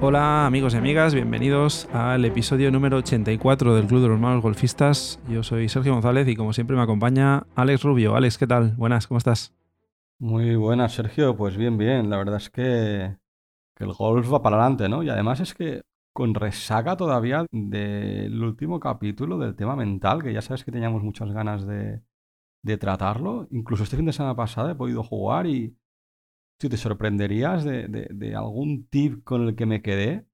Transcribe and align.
Hola 0.00 0.46
amigos 0.46 0.74
y 0.74 0.76
amigas, 0.76 1.14
bienvenidos 1.14 1.88
al 1.92 2.24
episodio 2.24 2.70
número 2.70 2.98
84 2.98 3.74
del 3.74 3.86
Club 3.86 4.02
de 4.02 4.08
los 4.08 4.20
Malos 4.20 4.42
Golfistas. 4.42 5.20
Yo 5.28 5.42
soy 5.42 5.68
Sergio 5.68 5.92
González 5.92 6.28
y 6.28 6.36
como 6.36 6.52
siempre 6.52 6.76
me 6.76 6.82
acompaña 6.82 7.46
Alex 7.54 7.82
Rubio. 7.82 8.16
Alex, 8.16 8.38
¿qué 8.38 8.46
tal? 8.46 8.74
Buenas, 8.76 9.06
¿cómo 9.06 9.18
estás? 9.18 9.54
Muy 10.18 10.56
buenas, 10.56 10.94
Sergio. 10.94 11.36
Pues 11.36 11.56
bien, 11.56 11.78
bien. 11.78 12.10
La 12.10 12.16
verdad 12.16 12.36
es 12.36 12.50
que, 12.50 13.16
que 13.74 13.84
el 13.84 13.92
golf 13.92 14.32
va 14.32 14.42
para 14.42 14.56
adelante, 14.56 14.88
¿no? 14.88 15.02
Y 15.02 15.08
además 15.08 15.40
es 15.40 15.54
que 15.54 15.82
con 16.12 16.34
resaca 16.34 16.96
todavía 16.96 17.46
del 17.52 18.42
último 18.42 18.80
capítulo 18.80 19.38
del 19.38 19.54
tema 19.54 19.76
mental, 19.76 20.22
que 20.22 20.32
ya 20.32 20.42
sabes 20.42 20.64
que 20.64 20.72
teníamos 20.72 21.02
muchas 21.02 21.30
ganas 21.32 21.66
de, 21.66 22.02
de 22.62 22.78
tratarlo. 22.78 23.46
Incluso 23.50 23.84
este 23.84 23.96
fin 23.96 24.06
de 24.06 24.12
semana 24.12 24.34
pasada 24.34 24.72
he 24.72 24.74
podido 24.74 25.02
jugar 25.02 25.46
y 25.46 25.76
si 26.58 26.68
te 26.68 26.76
sorprenderías 26.76 27.64
de, 27.64 27.88
de, 27.88 28.08
de, 28.10 28.34
algún 28.34 28.86
tip 28.88 29.24
con 29.24 29.48
el 29.48 29.56
que 29.56 29.66
me 29.66 29.82
quedé, 29.82 30.26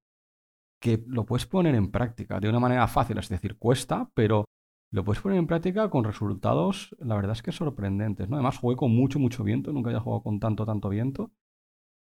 que 0.80 1.02
lo 1.06 1.26
puedes 1.26 1.46
poner 1.46 1.74
en 1.74 1.90
práctica 1.90 2.40
de 2.40 2.48
una 2.48 2.60
manera 2.60 2.86
fácil, 2.88 3.18
es 3.18 3.28
decir, 3.28 3.56
cuesta, 3.58 4.10
pero 4.14 4.44
lo 4.92 5.04
puedes 5.04 5.22
poner 5.22 5.38
en 5.38 5.46
práctica 5.46 5.88
con 5.90 6.04
resultados, 6.04 6.94
la 6.98 7.16
verdad 7.16 7.32
es 7.32 7.42
que 7.42 7.52
sorprendentes, 7.52 8.28
¿no? 8.28 8.36
Además 8.36 8.58
jugué 8.58 8.76
con 8.76 8.94
mucho, 8.94 9.18
mucho 9.18 9.42
viento, 9.42 9.72
nunca 9.72 9.90
había 9.90 10.00
jugado 10.00 10.22
con 10.22 10.38
tanto, 10.38 10.66
tanto 10.66 10.88
viento. 10.88 11.32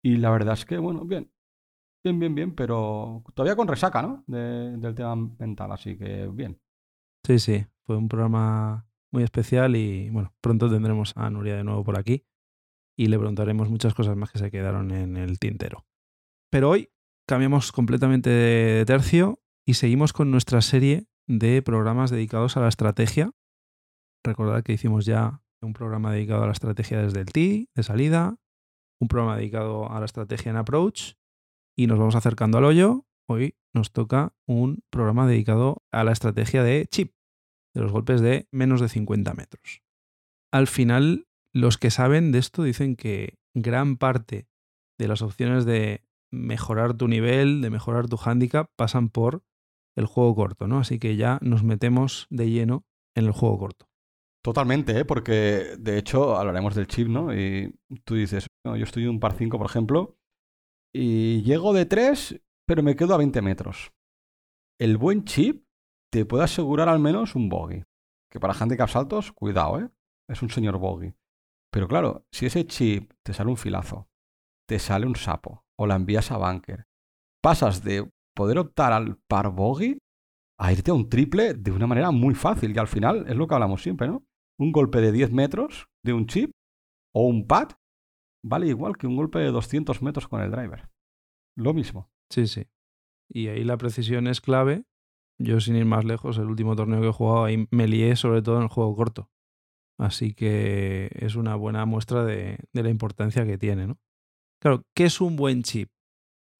Y 0.03 0.17
la 0.17 0.29
verdad 0.29 0.53
es 0.53 0.65
que, 0.65 0.77
bueno, 0.77 1.03
bien, 1.03 1.31
bien, 2.03 2.19
bien, 2.19 2.35
bien, 2.35 2.55
pero 2.55 3.23
todavía 3.33 3.55
con 3.55 3.67
resaca, 3.67 4.01
¿no? 4.01 4.23
del 4.27 4.93
tema 4.93 5.15
mental, 5.15 5.71
así 5.71 5.97
que 5.97 6.27
bien. 6.27 6.61
Sí, 7.25 7.39
sí, 7.39 7.65
fue 7.83 7.97
un 7.97 8.07
programa 8.07 8.87
muy 9.11 9.23
especial 9.23 9.75
y, 9.75 10.09
bueno, 10.11 10.33
pronto 10.39 10.69
tendremos 10.69 11.13
a 11.17 11.29
Nuria 11.29 11.55
de 11.57 11.63
nuevo 11.63 11.83
por 11.83 11.97
aquí 11.97 12.23
y 12.97 13.07
le 13.07 13.17
preguntaremos 13.17 13.69
muchas 13.69 13.93
cosas 13.93 14.17
más 14.17 14.31
que 14.31 14.39
se 14.39 14.51
quedaron 14.51 14.91
en 14.91 15.17
el 15.17 15.39
tintero. 15.39 15.85
Pero 16.51 16.69
hoy 16.69 16.89
cambiamos 17.27 17.71
completamente 17.71 18.29
de 18.29 18.85
tercio 18.85 19.39
y 19.65 19.75
seguimos 19.75 20.13
con 20.13 20.31
nuestra 20.31 20.61
serie 20.61 21.07
de 21.27 21.61
programas 21.61 22.09
dedicados 22.09 22.57
a 22.57 22.61
la 22.61 22.69
estrategia. 22.69 23.31
Recordad 24.23 24.63
que 24.63 24.73
hicimos 24.73 25.05
ya 25.05 25.41
un 25.61 25.73
programa 25.73 26.11
dedicado 26.11 26.43
a 26.43 26.47
la 26.47 26.53
estrategia 26.53 27.01
desde 27.01 27.19
el 27.19 27.31
tee, 27.31 27.69
de 27.75 27.83
salida, 27.83 28.37
un 28.99 29.07
programa 29.07 29.37
dedicado 29.37 29.91
a 29.91 29.99
la 29.99 30.05
estrategia 30.05 30.49
en 30.49 30.57
approach 30.57 31.13
y 31.77 31.87
nos 31.87 31.99
vamos 31.99 32.15
acercando 32.15 32.57
al 32.57 32.65
hoyo. 32.65 33.05
Hoy 33.29 33.57
nos 33.73 33.91
toca 33.91 34.33
un 34.47 34.83
programa 34.89 35.27
dedicado 35.27 35.83
a 35.91 36.03
la 36.03 36.13
estrategia 36.13 36.63
de 36.63 36.87
chip, 36.87 37.13
de 37.75 37.81
los 37.81 37.91
golpes 37.91 38.21
de 38.21 38.47
menos 38.51 38.81
de 38.81 38.89
50 38.89 39.33
metros. 39.33 39.83
Al 40.51 40.67
final, 40.67 41.27
los 41.53 41.77
que 41.77 41.91
saben 41.91 42.31
de 42.31 42.39
esto 42.39 42.63
dicen 42.63 42.95
que 42.95 43.37
gran 43.53 43.97
parte 43.97 44.47
de 44.97 45.07
las 45.07 45.21
opciones 45.21 45.65
de 45.65 46.03
mejorar 46.31 46.95
tu 46.95 47.07
nivel, 47.07 47.61
de 47.61 47.69
mejorar 47.69 48.07
tu 48.07 48.17
handicap, 48.23 48.69
pasan 48.75 49.09
por 49.09 49.43
el 49.95 50.05
juego 50.05 50.35
corto, 50.35 50.67
¿no? 50.67 50.79
Así 50.79 50.99
que 50.99 51.15
ya 51.15 51.39
nos 51.41 51.63
metemos 51.63 52.27
de 52.29 52.49
lleno 52.49 52.85
en 53.15 53.25
el 53.25 53.31
juego 53.31 53.57
corto. 53.57 53.89
Totalmente, 54.43 54.99
¿eh? 54.99 55.05
porque 55.05 55.75
de 55.77 55.97
hecho 55.97 56.37
hablaremos 56.37 56.75
del 56.75 56.87
chip, 56.87 57.07
¿no? 57.07 57.35
Y 57.35 57.75
tú 58.05 58.15
dices, 58.15 58.47
yo 58.63 58.75
estoy 58.75 59.07
un 59.07 59.19
par 59.19 59.33
5, 59.33 59.57
por 59.57 59.65
ejemplo, 59.65 60.17
y 60.93 61.41
llego 61.43 61.73
de 61.73 61.85
3, 61.85 62.41
pero 62.65 62.83
me 62.83 62.95
quedo 62.95 63.13
a 63.13 63.17
20 63.17 63.41
metros. 63.41 63.91
El 64.79 64.97
buen 64.97 65.25
chip 65.25 65.65
te 66.11 66.25
puede 66.25 66.43
asegurar 66.43 66.87
al 66.87 66.99
menos 66.99 67.35
un 67.35 67.49
bogey. 67.49 67.83
Que 68.31 68.39
para 68.39 68.53
handicaps 68.53 68.95
altos, 68.95 69.31
cuidado, 69.31 69.79
¿eh? 69.79 69.89
Es 70.29 70.41
un 70.41 70.49
señor 70.49 70.77
bogey. 70.77 71.13
Pero 71.77 71.87
claro, 71.87 72.25
si 72.31 72.47
ese 72.47 72.65
chip 72.65 73.11
te 73.23 73.35
sale 73.35 73.51
un 73.51 73.55
filazo, 73.55 74.09
te 74.67 74.79
sale 74.79 75.05
un 75.05 75.15
sapo, 75.15 75.63
o 75.77 75.85
la 75.85 75.93
envías 75.93 76.31
a 76.31 76.37
bunker, 76.37 76.87
pasas 77.39 77.83
de 77.83 78.11
poder 78.35 78.57
optar 78.57 78.93
al 78.93 79.19
par 79.27 79.51
bogey 79.51 79.99
a 80.59 80.73
irte 80.73 80.89
a 80.89 80.95
un 80.95 81.07
triple 81.07 81.53
de 81.53 81.69
una 81.69 81.85
manera 81.85 82.09
muy 82.09 82.33
fácil. 82.33 82.75
Y 82.75 82.79
al 82.79 82.87
final 82.87 83.25
es 83.27 83.35
lo 83.35 83.45
que 83.45 83.53
hablamos 83.53 83.83
siempre, 83.83 84.07
¿no? 84.07 84.25
Un 84.57 84.71
golpe 84.71 85.01
de 85.01 85.11
10 85.11 85.31
metros 85.33 85.85
de 86.03 86.13
un 86.13 86.25
chip 86.25 86.49
o 87.13 87.27
un 87.27 87.45
pad 87.45 87.73
vale 88.43 88.65
igual 88.65 88.97
que 88.97 89.05
un 89.05 89.15
golpe 89.15 89.37
de 89.37 89.51
200 89.51 90.01
metros 90.01 90.27
con 90.27 90.41
el 90.41 90.49
driver. 90.49 90.89
Lo 91.55 91.75
mismo. 91.75 92.09
Sí, 92.31 92.47
sí. 92.47 92.65
Y 93.29 93.49
ahí 93.49 93.63
la 93.63 93.77
precisión 93.77 94.25
es 94.25 94.41
clave. 94.41 94.85
Yo, 95.39 95.59
sin 95.59 95.75
ir 95.75 95.85
más 95.85 96.05
lejos, 96.05 96.39
el 96.39 96.47
último 96.47 96.75
torneo 96.75 97.01
que 97.01 97.09
he 97.09 97.13
jugado 97.13 97.45
ahí 97.45 97.67
me 97.69 97.87
lié 97.87 98.15
sobre 98.15 98.41
todo 98.41 98.57
en 98.57 98.63
el 98.63 98.69
juego 98.69 98.95
corto. 98.95 99.29
Así 99.97 100.33
que 100.33 101.09
es 101.15 101.35
una 101.35 101.55
buena 101.55 101.85
muestra 101.85 102.23
de, 102.23 102.57
la 102.73 102.89
importancia 102.89 103.45
que 103.45 103.57
tiene, 103.57 103.87
¿no? 103.87 103.97
Claro, 104.61 104.83
¿qué 104.95 105.05
es 105.05 105.21
un 105.21 105.35
buen 105.35 105.63
chip? 105.63 105.89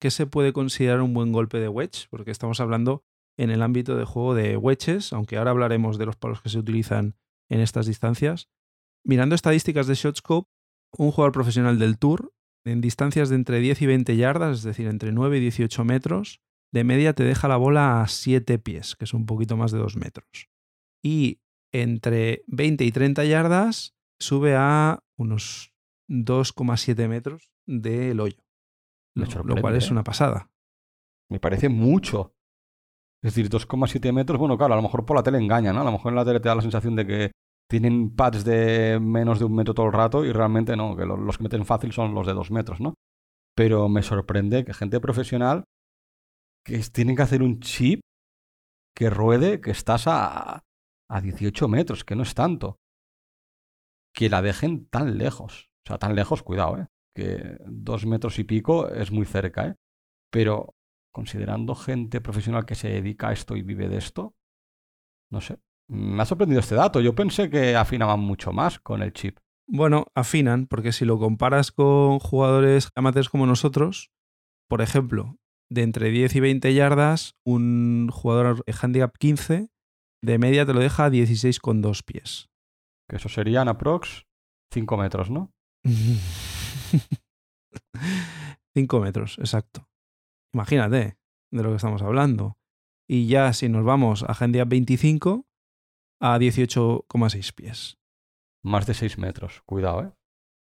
¿Qué 0.00 0.10
se 0.10 0.26
puede 0.26 0.52
considerar 0.52 1.00
un 1.00 1.14
buen 1.14 1.32
golpe 1.32 1.58
de 1.58 1.68
wedge? 1.68 2.08
Porque 2.10 2.30
estamos 2.30 2.60
hablando 2.60 3.04
en 3.36 3.50
el 3.50 3.62
ámbito 3.62 3.96
de 3.96 4.04
juego 4.04 4.34
de 4.34 4.56
wedges, 4.56 5.12
aunque 5.12 5.36
ahora 5.36 5.52
hablaremos 5.52 5.98
de 5.98 6.06
los 6.06 6.16
palos 6.16 6.42
que 6.42 6.48
se 6.48 6.58
utilizan 6.58 7.16
en 7.48 7.60
estas 7.60 7.86
distancias. 7.86 8.48
Mirando 9.04 9.34
estadísticas 9.34 9.86
de 9.86 9.94
ShotScope, 9.94 10.48
un 10.96 11.10
jugador 11.10 11.32
profesional 11.32 11.78
del 11.78 11.98
Tour, 11.98 12.32
en 12.64 12.80
distancias 12.80 13.28
de 13.28 13.36
entre 13.36 13.60
10 13.60 13.82
y 13.82 13.86
20 13.86 14.16
yardas, 14.16 14.58
es 14.58 14.62
decir, 14.64 14.88
entre 14.88 15.12
9 15.12 15.38
y 15.38 15.40
18 15.40 15.84
metros, 15.84 16.40
de 16.72 16.84
media 16.84 17.14
te 17.14 17.24
deja 17.24 17.48
la 17.48 17.56
bola 17.56 18.02
a 18.02 18.08
7 18.08 18.58
pies, 18.58 18.94
que 18.96 19.04
es 19.04 19.14
un 19.14 19.26
poquito 19.26 19.56
más 19.56 19.72
de 19.72 19.78
2 19.78 19.96
metros. 19.96 20.48
Y 21.02 21.40
entre 21.72 22.42
20 22.46 22.84
y 22.84 22.92
30 22.92 23.24
yardas 23.24 23.94
sube 24.18 24.54
a 24.56 25.00
unos 25.16 25.72
2,7 26.08 27.08
metros 27.08 27.52
del 27.66 28.20
hoyo 28.20 28.48
lo, 29.26 29.56
cual 29.60 29.76
es 29.76 29.88
¿eh? 29.88 29.92
una 29.92 30.04
pasada. 30.04 30.50
Me 31.30 31.40
parece 31.40 31.68
mucho. 31.68 32.34
Es 33.22 33.34
decir, 33.34 33.50
2,7 33.50 34.12
metros, 34.12 34.38
bueno, 34.38 34.56
claro, 34.56 34.74
a 34.74 34.76
lo 34.76 34.82
mejor 34.82 35.04
por 35.04 35.16
la 35.16 35.22
tele 35.22 35.38
engaña, 35.38 35.72
¿no? 35.72 35.80
A 35.80 35.84
lo 35.84 35.92
mejor 35.92 36.12
en 36.12 36.16
la 36.16 36.24
tele 36.24 36.40
te 36.40 36.48
da 36.48 36.54
la 36.54 36.62
sensación 36.62 36.94
de 36.94 37.06
que 37.06 37.32
tienen 37.68 38.14
pads 38.14 38.44
de 38.44 38.98
menos 39.00 39.38
de 39.38 39.44
un 39.44 39.54
metro 39.54 39.74
todo 39.74 39.86
el 39.86 39.92
rato 39.92 40.24
y 40.24 40.32
realmente 40.32 40.76
no, 40.76 40.96
que 40.96 41.04
los 41.04 41.36
que 41.36 41.42
meten 41.42 41.66
fácil 41.66 41.92
son 41.92 42.14
los 42.14 42.26
de 42.26 42.32
dos 42.32 42.50
metros, 42.50 42.80
¿no? 42.80 42.94
Pero 43.56 43.88
me 43.88 44.02
sorprende 44.02 44.64
que 44.64 44.72
gente 44.72 45.00
profesional 45.00 45.64
que 46.64 46.78
tienen 46.92 47.16
que 47.16 47.22
hacer 47.22 47.42
un 47.42 47.60
chip 47.60 48.00
que 48.94 49.10
ruede, 49.10 49.60
que 49.60 49.72
estás 49.72 50.04
a, 50.06 50.60
a 51.08 51.20
18 51.20 51.68
metros, 51.68 52.04
que 52.04 52.14
no 52.14 52.22
es 52.22 52.34
tanto. 52.34 52.80
Que 54.12 54.28
la 54.28 54.42
dejen 54.42 54.86
tan 54.86 55.18
lejos. 55.18 55.70
O 55.84 55.88
sea, 55.88 55.98
tan 55.98 56.14
lejos, 56.14 56.42
cuidado, 56.42 56.78
¿eh? 56.78 56.86
que 57.14 57.58
dos 57.66 58.06
metros 58.06 58.38
y 58.38 58.44
pico 58.44 58.88
es 58.88 59.10
muy 59.10 59.26
cerca, 59.26 59.66
¿eh? 59.66 59.74
Pero 60.30 60.76
considerando 61.12 61.74
gente 61.74 62.20
profesional 62.20 62.64
que 62.64 62.76
se 62.76 62.88
dedica 62.88 63.28
a 63.28 63.32
esto 63.32 63.56
y 63.56 63.62
vive 63.62 63.88
de 63.88 63.96
esto, 63.96 64.36
no 65.30 65.40
sé. 65.40 65.58
Me 65.88 66.22
ha 66.22 66.26
sorprendido 66.26 66.60
este 66.60 66.76
dato. 66.76 67.00
Yo 67.00 67.14
pensé 67.14 67.50
que 67.50 67.74
afinaban 67.74 68.20
mucho 68.20 68.52
más 68.52 68.78
con 68.78 69.02
el 69.02 69.12
chip. 69.12 69.38
Bueno, 69.66 70.06
afinan, 70.14 70.66
porque 70.66 70.92
si 70.92 71.04
lo 71.04 71.18
comparas 71.18 71.72
con 71.72 72.20
jugadores 72.20 72.90
amateurs 72.94 73.28
como 73.28 73.46
nosotros, 73.46 74.10
por 74.68 74.80
ejemplo, 74.80 75.38
de 75.70 75.82
entre 75.82 76.10
10 76.10 76.36
y 76.36 76.40
20 76.40 76.74
yardas, 76.74 77.34
un 77.44 78.10
jugador 78.12 78.64
handicap 78.80 79.16
15 79.18 79.70
de 80.22 80.38
media 80.38 80.66
te 80.66 80.74
lo 80.74 80.80
deja 80.80 81.06
a 81.06 81.10
16,2 81.10 82.02
pies. 82.04 82.48
Que 83.08 83.16
eso 83.16 83.28
serían 83.28 83.68
aprox 83.68 84.26
5 84.72 84.96
metros, 84.96 85.30
¿no? 85.30 85.52
5 88.74 89.00
metros, 89.00 89.38
exacto. 89.38 89.88
Imagínate 90.52 91.18
de 91.50 91.62
lo 91.62 91.70
que 91.70 91.76
estamos 91.76 92.02
hablando. 92.02 92.58
Y 93.08 93.26
ya 93.26 93.52
si 93.52 93.68
nos 93.68 93.84
vamos 93.84 94.22
a 94.22 94.32
Handicap 94.32 94.68
25, 94.68 95.46
a 96.20 96.38
18,6 96.38 97.54
pies. 97.54 97.98
Más 98.62 98.86
de 98.86 98.94
6 98.94 99.18
metros, 99.18 99.62
cuidado, 99.64 100.02
¿eh? 100.02 100.12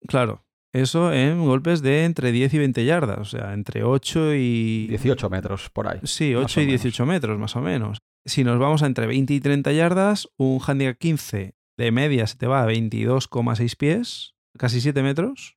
Claro, 0.06 0.44
eso 0.72 1.12
en 1.12 1.44
golpes 1.44 1.80
de 1.82 2.04
entre 2.04 2.30
10 2.32 2.54
y 2.54 2.58
20 2.58 2.84
yardas, 2.84 3.18
o 3.18 3.24
sea, 3.24 3.54
entre 3.54 3.82
8 3.82 4.34
y... 4.34 4.86
18 4.88 5.30
metros, 5.30 5.70
por 5.70 5.88
ahí. 5.88 6.00
Sí, 6.04 6.34
8 6.34 6.60
y 6.60 6.66
18 6.66 7.06
metros, 7.06 7.38
más 7.38 7.56
o 7.56 7.62
menos. 7.62 7.98
Si 8.26 8.42
nos 8.42 8.58
vamos 8.58 8.82
a 8.82 8.86
entre 8.86 9.06
20 9.06 9.34
y 9.34 9.40
30 9.40 9.70
yardas, 9.72 10.28
un 10.36 10.60
handicap 10.66 10.98
15 10.98 11.54
de 11.78 11.92
media 11.92 12.26
se 12.26 12.36
te 12.36 12.48
va 12.48 12.60
a 12.60 12.66
22,6 12.66 13.76
pies, 13.76 14.34
casi 14.58 14.80
7 14.80 15.00
metros, 15.04 15.56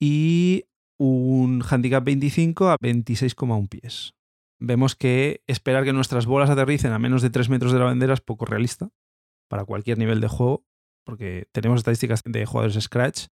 y 0.00 0.66
un 0.96 1.64
handicap 1.68 2.04
25 2.04 2.68
a 2.68 2.76
26,1 2.78 3.68
pies. 3.68 4.14
Vemos 4.60 4.94
que 4.94 5.42
esperar 5.48 5.82
que 5.82 5.92
nuestras 5.92 6.26
bolas 6.26 6.50
aterricen 6.50 6.92
a 6.92 7.00
menos 7.00 7.20
de 7.20 7.30
3 7.30 7.48
metros 7.48 7.72
de 7.72 7.80
la 7.80 7.86
bandera 7.86 8.14
es 8.14 8.20
poco 8.20 8.44
realista 8.44 8.90
para 9.48 9.64
cualquier 9.64 9.98
nivel 9.98 10.20
de 10.20 10.28
juego, 10.28 10.64
porque 11.04 11.48
tenemos 11.50 11.80
estadísticas 11.80 12.22
de 12.24 12.46
jugadores 12.46 12.80
Scratch, 12.80 13.26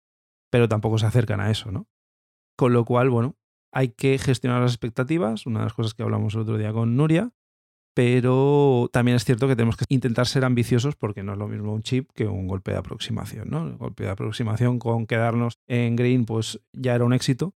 pero 0.51 0.67
tampoco 0.67 0.97
se 0.97 1.05
acercan 1.05 1.39
a 1.39 1.51
eso, 1.51 1.71
¿no? 1.71 1.87
Con 2.57 2.73
lo 2.73 2.83
cual, 2.83 3.09
bueno, 3.09 3.37
hay 3.71 3.89
que 3.89 4.17
gestionar 4.17 4.61
las 4.61 4.71
expectativas, 4.71 5.45
una 5.45 5.59
de 5.59 5.65
las 5.65 5.73
cosas 5.73 5.93
que 5.93 6.03
hablamos 6.03 6.33
el 6.33 6.41
otro 6.41 6.57
día 6.57 6.73
con 6.73 6.97
Nuria, 6.97 7.31
pero 7.97 8.91
también 8.93 9.15
es 9.15 9.25
cierto 9.25 9.47
que 9.47 9.55
tenemos 9.55 9.75
que 9.75 9.85
intentar 9.89 10.27
ser 10.27 10.45
ambiciosos 10.45 10.95
porque 10.95 11.23
no 11.23 11.31
es 11.31 11.39
lo 11.39 11.47
mismo 11.47 11.73
un 11.73 11.81
chip 11.81 12.11
que 12.13 12.27
un 12.27 12.47
golpe 12.47 12.69
de 12.69 12.77
aproximación. 12.77 13.49
¿no? 13.49 13.67
El 13.67 13.75
golpe 13.75 14.03
de 14.03 14.11
aproximación 14.11 14.77
con 14.77 15.07
quedarnos 15.07 15.57
en 15.65 15.95
green 15.95 16.25
pues 16.25 16.61
ya 16.73 16.93
era 16.93 17.05
un 17.05 17.13
éxito. 17.13 17.55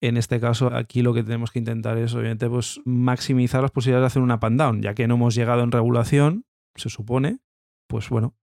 En 0.00 0.16
este 0.16 0.38
caso, 0.38 0.72
aquí 0.72 1.02
lo 1.02 1.12
que 1.12 1.24
tenemos 1.24 1.50
que 1.50 1.58
intentar 1.58 1.98
es, 1.98 2.14
obviamente, 2.14 2.48
pues, 2.48 2.80
maximizar 2.84 3.60
las 3.60 3.72
posibilidades 3.72 4.02
de 4.02 4.06
hacer 4.06 4.22
una 4.22 4.38
pan 4.38 4.56
down, 4.56 4.82
ya 4.82 4.94
que 4.94 5.08
no 5.08 5.14
hemos 5.14 5.34
llegado 5.34 5.64
en 5.64 5.72
regulación, 5.72 6.44
se 6.76 6.88
supone, 6.88 7.40
pues 7.88 8.08
bueno, 8.08 8.36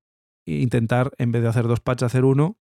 intentar, 0.46 1.12
en 1.20 1.32
vez 1.32 1.42
de 1.42 1.48
hacer 1.48 1.68
dos 1.68 1.80
patches, 1.80 2.08
hacer 2.08 2.26
uno 2.26 2.58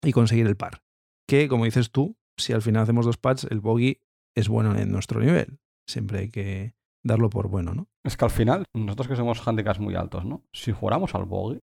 y 0.00 0.12
conseguir 0.12 0.46
el 0.46 0.56
par. 0.56 0.84
Que, 1.26 1.48
como 1.48 1.64
dices 1.64 1.90
tú, 1.90 2.16
si 2.36 2.52
al 2.52 2.62
final 2.62 2.84
hacemos 2.84 3.04
dos 3.04 3.16
patches, 3.16 3.50
el 3.50 3.60
bogey 3.60 4.00
es 4.36 4.48
bueno 4.48 4.76
en 4.76 4.92
nuestro 4.92 5.20
nivel. 5.20 5.58
Siempre 5.88 6.20
hay 6.20 6.30
que, 6.30 6.74
darlo 7.04 7.30
por 7.30 7.48
bueno, 7.48 7.74
¿no? 7.74 7.86
Es 8.04 8.16
que 8.16 8.24
al 8.24 8.30
final, 8.30 8.64
nosotros 8.74 9.08
que 9.08 9.16
somos 9.16 9.46
handicaps 9.46 9.80
muy 9.80 9.94
altos, 9.94 10.24
¿no? 10.24 10.44
Si 10.52 10.72
jugáramos 10.72 11.14
al 11.14 11.24
bogey, 11.24 11.60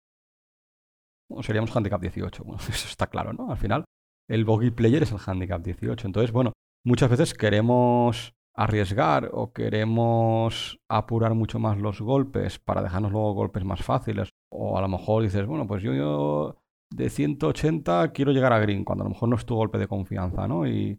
seríamos 1.43 1.75
handicap 1.75 2.01
18. 2.01 2.45
Bueno, 2.45 2.61
eso 2.69 2.89
está 2.89 3.07
claro, 3.07 3.33
¿no? 3.33 3.51
Al 3.51 3.59
final, 3.59 3.85
el 4.29 4.45
bogey 4.45 4.71
player 4.71 5.03
es 5.03 5.13
el 5.13 5.19
handicap 5.25 5.63
18. 5.63 6.07
Entonces, 6.07 6.33
bueno, 6.33 6.53
muchas 6.85 7.11
veces 7.11 7.35
queremos 7.35 8.33
arriesgar 8.55 9.31
o 9.33 9.53
queremos 9.53 10.79
apurar 10.91 11.35
mucho 11.35 11.59
más 11.59 11.77
los 11.77 12.01
golpes 12.01 12.59
para 12.59 12.83
dejarnos 12.83 13.13
luego 13.13 13.35
golpes 13.35 13.65
más 13.65 13.83
fáciles. 13.83 14.31
O 14.51 14.79
a 14.79 14.81
lo 14.81 14.89
mejor 14.89 15.23
dices, 15.23 15.47
bueno, 15.47 15.67
pues 15.67 15.83
yo, 15.83 15.93
yo 15.93 16.57
de 16.91 17.11
180 17.11 18.13
quiero 18.13 18.33
llegar 18.33 18.53
a 18.53 18.59
green, 18.59 18.85
cuando 18.85 19.03
a 19.03 19.09
lo 19.09 19.11
mejor 19.11 19.29
no 19.29 19.37
es 19.37 19.45
tu 19.45 19.55
golpe 19.55 19.79
de 19.79 19.89
confianza, 19.89 20.49
¿no? 20.49 20.67
Y 20.67 20.97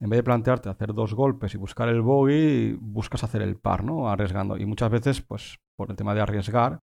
en 0.00 0.10
vez 0.10 0.18
de 0.18 0.24
plantearte 0.24 0.68
hacer 0.68 0.92
dos 0.92 1.14
golpes 1.14 1.54
y 1.54 1.58
buscar 1.58 1.88
el 1.88 2.02
bogey, 2.02 2.76
buscas 2.80 3.24
hacer 3.24 3.42
el 3.42 3.56
par, 3.56 3.84
¿no? 3.84 4.08
Arriesgando. 4.10 4.56
Y 4.56 4.66
muchas 4.66 4.90
veces, 4.90 5.22
pues, 5.22 5.58
por 5.76 5.90
el 5.90 5.96
tema 5.96 6.14
de 6.14 6.20
arriesgar, 6.20 6.80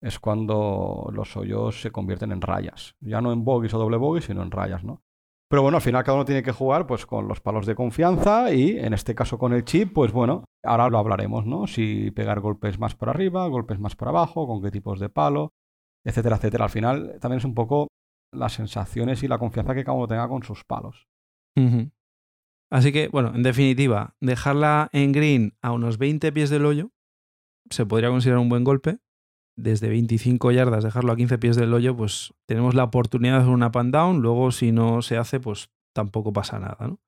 es 0.00 0.18
cuando 0.18 1.10
los 1.12 1.36
hoyos 1.36 1.80
se 1.80 1.90
convierten 1.90 2.32
en 2.32 2.40
rayas. 2.40 2.94
Ya 3.00 3.20
no 3.20 3.32
en 3.32 3.44
bogies 3.44 3.74
o 3.74 3.78
doble 3.78 3.96
bogey, 3.96 4.22
sino 4.22 4.42
en 4.42 4.50
rayas, 4.50 4.84
¿no? 4.84 5.02
Pero 5.50 5.62
bueno, 5.62 5.76
al 5.78 5.82
final 5.82 6.04
cada 6.04 6.16
uno 6.16 6.24
tiene 6.26 6.42
que 6.42 6.52
jugar 6.52 6.86
pues 6.86 7.06
con 7.06 7.26
los 7.26 7.40
palos 7.40 7.64
de 7.64 7.74
confianza 7.74 8.52
y 8.52 8.78
en 8.78 8.92
este 8.92 9.14
caso 9.14 9.38
con 9.38 9.54
el 9.54 9.64
chip, 9.64 9.94
pues 9.94 10.12
bueno, 10.12 10.44
ahora 10.62 10.90
lo 10.90 10.98
hablaremos, 10.98 11.46
¿no? 11.46 11.66
Si 11.66 12.10
pegar 12.10 12.40
golpes 12.40 12.78
más 12.78 12.94
por 12.94 13.08
arriba, 13.08 13.46
golpes 13.46 13.78
más 13.78 13.96
por 13.96 14.08
abajo, 14.08 14.46
con 14.46 14.62
qué 14.62 14.70
tipos 14.70 15.00
de 15.00 15.08
palo, 15.08 15.52
etcétera, 16.04 16.36
etcétera. 16.36 16.64
Al 16.64 16.70
final 16.70 17.18
también 17.18 17.38
es 17.38 17.46
un 17.46 17.54
poco 17.54 17.88
las 18.30 18.52
sensaciones 18.52 19.22
y 19.22 19.28
la 19.28 19.38
confianza 19.38 19.74
que 19.74 19.84
cada 19.84 19.96
uno 19.96 20.06
tenga 20.06 20.28
con 20.28 20.42
sus 20.42 20.64
palos. 20.64 21.06
Así 22.70 22.92
que, 22.92 23.08
bueno, 23.08 23.32
en 23.34 23.42
definitiva, 23.42 24.14
dejarla 24.20 24.90
en 24.92 25.12
green 25.12 25.56
a 25.62 25.72
unos 25.72 25.98
20 25.98 26.32
pies 26.32 26.50
del 26.50 26.66
hoyo 26.66 26.92
se 27.70 27.86
podría 27.86 28.10
considerar 28.10 28.40
un 28.40 28.48
buen 28.48 28.64
golpe. 28.64 28.98
Desde 29.56 29.88
25 29.88 30.52
yardas, 30.52 30.84
dejarlo 30.84 31.12
a 31.12 31.16
15 31.16 31.38
pies 31.38 31.56
del 31.56 31.74
hoyo, 31.74 31.96
pues 31.96 32.32
tenemos 32.46 32.74
la 32.74 32.84
oportunidad 32.84 33.34
de 33.34 33.40
hacer 33.40 33.52
una 33.52 33.72
pan 33.72 33.90
down. 33.90 34.20
Luego, 34.22 34.52
si 34.52 34.70
no 34.70 35.02
se 35.02 35.16
hace, 35.16 35.40
pues 35.40 35.70
tampoco 35.92 36.32
pasa 36.32 36.60
nada. 36.60 36.86
¿no? 36.86 37.00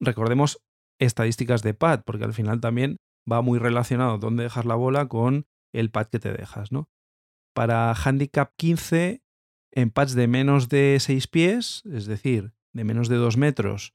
Recordemos 0.00 0.62
estadísticas 0.98 1.62
de 1.62 1.74
pad, 1.74 2.02
porque 2.04 2.24
al 2.24 2.34
final 2.34 2.60
también 2.60 2.96
va 3.30 3.40
muy 3.40 3.58
relacionado 3.58 4.18
dónde 4.18 4.44
dejas 4.44 4.64
la 4.64 4.74
bola 4.74 5.06
con 5.06 5.46
el 5.72 5.90
pad 5.90 6.08
que 6.08 6.18
te 6.18 6.32
dejas. 6.32 6.72
¿no? 6.72 6.88
Para 7.54 7.92
handicap 7.92 8.52
15, 8.56 9.22
en 9.72 9.90
pads 9.90 10.14
de 10.14 10.26
menos 10.26 10.68
de 10.68 10.96
6 10.98 11.28
pies, 11.28 11.82
es 11.92 12.06
decir, 12.06 12.52
de 12.72 12.82
menos 12.82 13.08
de 13.08 13.16
2 13.16 13.36
metros, 13.36 13.94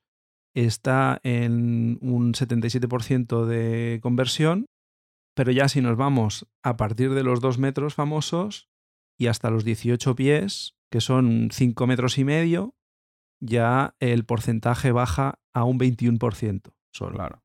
está 0.53 1.19
en 1.23 1.97
un 2.01 2.33
77% 2.33 3.45
de 3.45 3.99
conversión, 4.01 4.67
pero 5.35 5.51
ya 5.51 5.67
si 5.69 5.81
nos 5.81 5.97
vamos 5.97 6.47
a 6.63 6.77
partir 6.77 7.13
de 7.13 7.23
los 7.23 7.39
2 7.41 7.57
metros 7.57 7.93
famosos 7.93 8.69
y 9.17 9.27
hasta 9.27 9.49
los 9.49 9.63
18 9.63 10.15
pies, 10.15 10.75
que 10.91 11.01
son 11.01 11.49
5 11.51 11.87
metros 11.87 12.17
y 12.17 12.25
medio, 12.25 12.75
ya 13.41 13.95
el 13.99 14.25
porcentaje 14.25 14.91
baja 14.91 15.39
a 15.53 15.63
un 15.63 15.79
21% 15.79 16.73
solo. 16.93 17.15
Claro. 17.15 17.43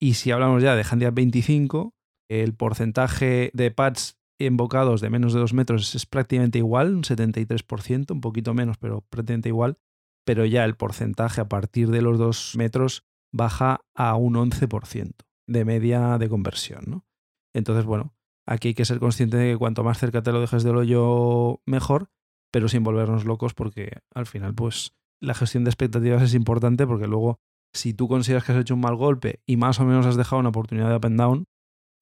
Y 0.00 0.14
si 0.14 0.30
hablamos 0.30 0.62
ya 0.62 0.76
de 0.76 0.84
handicap 0.88 1.14
25, 1.14 1.94
el 2.30 2.54
porcentaje 2.54 3.50
de 3.52 3.70
pads 3.70 4.18
invocados 4.38 5.00
de 5.00 5.10
menos 5.10 5.32
de 5.32 5.40
2 5.40 5.54
metros 5.54 5.94
es 5.94 6.06
prácticamente 6.06 6.58
igual, 6.58 6.94
un 6.94 7.02
73%, 7.02 8.12
un 8.12 8.20
poquito 8.20 8.54
menos, 8.54 8.78
pero 8.78 9.00
prácticamente 9.00 9.48
igual 9.48 9.78
pero 10.28 10.44
ya 10.44 10.66
el 10.66 10.76
porcentaje 10.76 11.40
a 11.40 11.48
partir 11.48 11.88
de 11.88 12.02
los 12.02 12.18
2 12.18 12.52
metros 12.58 13.06
baja 13.32 13.80
a 13.94 14.14
un 14.14 14.34
11% 14.34 15.14
de 15.46 15.64
media 15.64 16.18
de 16.18 16.28
conversión. 16.28 16.84
¿no? 16.86 17.06
Entonces, 17.54 17.86
bueno, 17.86 18.14
aquí 18.46 18.68
hay 18.68 18.74
que 18.74 18.84
ser 18.84 18.98
consciente 18.98 19.38
de 19.38 19.52
que 19.52 19.56
cuanto 19.56 19.84
más 19.84 19.96
cerca 19.96 20.22
te 20.22 20.30
lo 20.30 20.42
dejes 20.42 20.64
del 20.64 20.76
hoyo, 20.76 21.62
mejor, 21.64 22.10
pero 22.52 22.68
sin 22.68 22.82
volvernos 22.82 23.24
locos 23.24 23.54
porque 23.54 24.02
al 24.14 24.26
final, 24.26 24.54
pues 24.54 24.94
la 25.18 25.32
gestión 25.32 25.64
de 25.64 25.70
expectativas 25.70 26.20
es 26.20 26.34
importante 26.34 26.86
porque 26.86 27.06
luego, 27.06 27.40
si 27.72 27.94
tú 27.94 28.06
consideras 28.06 28.44
que 28.44 28.52
has 28.52 28.58
hecho 28.58 28.74
un 28.74 28.82
mal 28.82 28.96
golpe 28.96 29.40
y 29.46 29.56
más 29.56 29.80
o 29.80 29.86
menos 29.86 30.04
has 30.04 30.18
dejado 30.18 30.40
una 30.40 30.50
oportunidad 30.50 30.90
de 30.90 30.96
up 30.96 31.06
and 31.06 31.18
down, 31.18 31.44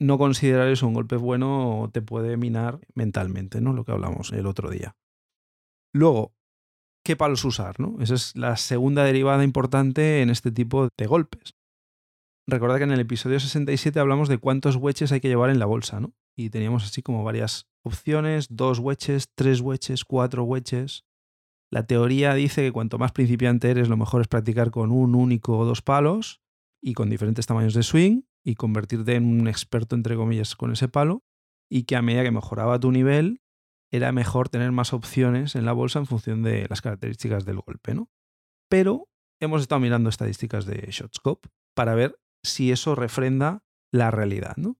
no 0.00 0.18
considerar 0.18 0.66
eso 0.66 0.88
un 0.88 0.94
golpe 0.94 1.14
bueno 1.14 1.90
te 1.92 2.02
puede 2.02 2.36
minar 2.36 2.80
mentalmente, 2.92 3.60
¿no? 3.60 3.72
Lo 3.72 3.84
que 3.84 3.92
hablamos 3.92 4.32
el 4.32 4.46
otro 4.46 4.68
día. 4.68 4.96
Luego, 5.94 6.35
qué 7.06 7.14
palos 7.14 7.44
usar, 7.44 7.78
¿no? 7.78 7.96
Esa 8.00 8.14
es 8.14 8.34
la 8.34 8.56
segunda 8.56 9.04
derivada 9.04 9.44
importante 9.44 10.22
en 10.22 10.28
este 10.28 10.50
tipo 10.50 10.88
de 10.98 11.06
golpes. 11.06 11.54
Recordad 12.48 12.78
que 12.78 12.82
en 12.82 12.90
el 12.90 12.98
episodio 12.98 13.38
67 13.38 13.98
hablamos 14.00 14.28
de 14.28 14.38
cuántos 14.38 14.74
wedges 14.74 15.12
hay 15.12 15.20
que 15.20 15.28
llevar 15.28 15.50
en 15.50 15.60
la 15.60 15.66
bolsa, 15.66 16.00
¿no? 16.00 16.14
Y 16.36 16.50
teníamos 16.50 16.84
así 16.84 17.02
como 17.02 17.22
varias 17.22 17.68
opciones, 17.84 18.48
dos 18.50 18.80
wedges, 18.80 19.28
tres 19.36 19.60
wedges, 19.60 20.04
cuatro 20.04 20.42
wedges. 20.42 21.04
La 21.70 21.86
teoría 21.86 22.34
dice 22.34 22.62
que 22.62 22.72
cuanto 22.72 22.98
más 22.98 23.12
principiante 23.12 23.70
eres, 23.70 23.88
lo 23.88 23.96
mejor 23.96 24.20
es 24.20 24.28
practicar 24.28 24.72
con 24.72 24.90
un 24.90 25.14
único 25.14 25.58
o 25.58 25.64
dos 25.64 25.82
palos 25.82 26.40
y 26.82 26.94
con 26.94 27.08
diferentes 27.08 27.46
tamaños 27.46 27.74
de 27.74 27.84
swing 27.84 28.22
y 28.44 28.56
convertirte 28.56 29.14
en 29.14 29.26
un 29.26 29.46
experto, 29.46 29.94
entre 29.94 30.16
comillas, 30.16 30.56
con 30.56 30.72
ese 30.72 30.88
palo. 30.88 31.22
Y 31.70 31.84
que 31.84 31.94
a 31.94 32.02
medida 32.02 32.24
que 32.24 32.32
mejoraba 32.32 32.80
tu 32.80 32.90
nivel, 32.90 33.40
era 33.96 34.12
mejor 34.12 34.48
tener 34.48 34.72
más 34.72 34.92
opciones 34.92 35.54
en 35.54 35.64
la 35.64 35.72
bolsa 35.72 35.98
en 35.98 36.06
función 36.06 36.42
de 36.42 36.66
las 36.68 36.82
características 36.82 37.44
del 37.44 37.60
golpe, 37.60 37.94
¿no? 37.94 38.10
Pero 38.68 39.08
hemos 39.40 39.62
estado 39.62 39.80
mirando 39.80 40.10
estadísticas 40.10 40.66
de 40.66 40.86
Shotscope 40.90 41.48
para 41.74 41.94
ver 41.94 42.18
si 42.42 42.70
eso 42.70 42.94
refrenda 42.94 43.64
la 43.92 44.10
realidad, 44.10 44.56
¿no? 44.56 44.76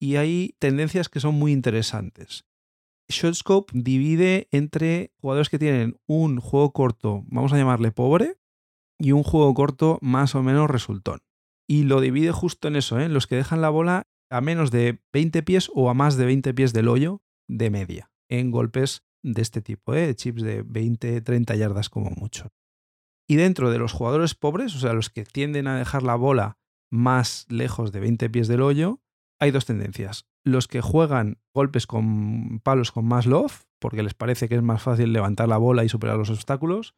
Y 0.00 0.16
hay 0.16 0.54
tendencias 0.58 1.08
que 1.08 1.20
son 1.20 1.34
muy 1.34 1.52
interesantes. 1.52 2.44
Shotscope 3.08 3.72
divide 3.74 4.48
entre 4.52 5.12
jugadores 5.20 5.48
que 5.48 5.58
tienen 5.58 5.98
un 6.06 6.40
juego 6.40 6.72
corto, 6.72 7.24
vamos 7.28 7.52
a 7.52 7.56
llamarle 7.56 7.90
pobre, 7.90 8.36
y 8.98 9.12
un 9.12 9.22
juego 9.22 9.54
corto 9.54 9.98
más 10.02 10.34
o 10.34 10.42
menos 10.42 10.70
resultón. 10.70 11.20
Y 11.66 11.84
lo 11.84 12.00
divide 12.00 12.32
justo 12.32 12.68
en 12.68 12.76
eso, 12.76 12.98
¿eh? 12.98 13.08
los 13.08 13.26
que 13.26 13.36
dejan 13.36 13.60
la 13.62 13.70
bola 13.70 14.06
a 14.30 14.40
menos 14.40 14.70
de 14.70 15.00
20 15.12 15.42
pies 15.42 15.70
o 15.74 15.88
a 15.88 15.94
más 15.94 16.16
de 16.16 16.26
20 16.26 16.52
pies 16.54 16.72
del 16.72 16.88
hoyo 16.88 17.22
de 17.48 17.70
media 17.70 18.10
en 18.28 18.50
golpes 18.50 19.02
de 19.22 19.42
este 19.42 19.62
tipo, 19.62 19.94
¿eh? 19.94 20.14
chips 20.14 20.42
de 20.42 20.62
20, 20.62 21.20
30 21.20 21.56
yardas 21.56 21.88
como 21.88 22.10
mucho. 22.10 22.48
Y 23.28 23.36
dentro 23.36 23.70
de 23.70 23.78
los 23.78 23.92
jugadores 23.92 24.34
pobres, 24.34 24.74
o 24.74 24.78
sea, 24.78 24.92
los 24.92 25.10
que 25.10 25.24
tienden 25.24 25.66
a 25.66 25.78
dejar 25.78 26.02
la 26.02 26.14
bola 26.14 26.58
más 26.90 27.46
lejos 27.48 27.92
de 27.92 28.00
20 28.00 28.30
pies 28.30 28.48
del 28.48 28.62
hoyo, 28.62 29.02
hay 29.38 29.50
dos 29.50 29.66
tendencias. 29.66 30.26
Los 30.44 30.66
que 30.66 30.80
juegan 30.80 31.38
golpes 31.54 31.86
con 31.86 32.60
palos 32.60 32.90
con 32.90 33.04
más 33.06 33.26
love, 33.26 33.64
porque 33.78 34.02
les 34.02 34.14
parece 34.14 34.48
que 34.48 34.54
es 34.54 34.62
más 34.62 34.82
fácil 34.82 35.12
levantar 35.12 35.48
la 35.48 35.58
bola 35.58 35.84
y 35.84 35.88
superar 35.88 36.16
los 36.16 36.30
obstáculos, 36.30 36.94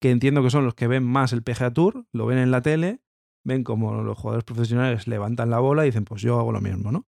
que 0.00 0.10
entiendo 0.10 0.42
que 0.42 0.50
son 0.50 0.64
los 0.64 0.74
que 0.74 0.88
ven 0.88 1.04
más 1.04 1.32
el 1.32 1.42
PGA 1.42 1.72
Tour, 1.72 2.06
lo 2.12 2.26
ven 2.26 2.38
en 2.38 2.50
la 2.50 2.62
tele, 2.62 3.00
ven 3.44 3.64
como 3.64 4.02
los 4.02 4.18
jugadores 4.18 4.44
profesionales 4.44 5.06
levantan 5.06 5.50
la 5.50 5.58
bola 5.58 5.84
y 5.84 5.88
dicen, 5.88 6.04
pues 6.04 6.22
yo 6.22 6.38
hago 6.38 6.52
lo 6.52 6.60
mismo, 6.60 6.92
¿no? 6.92 7.06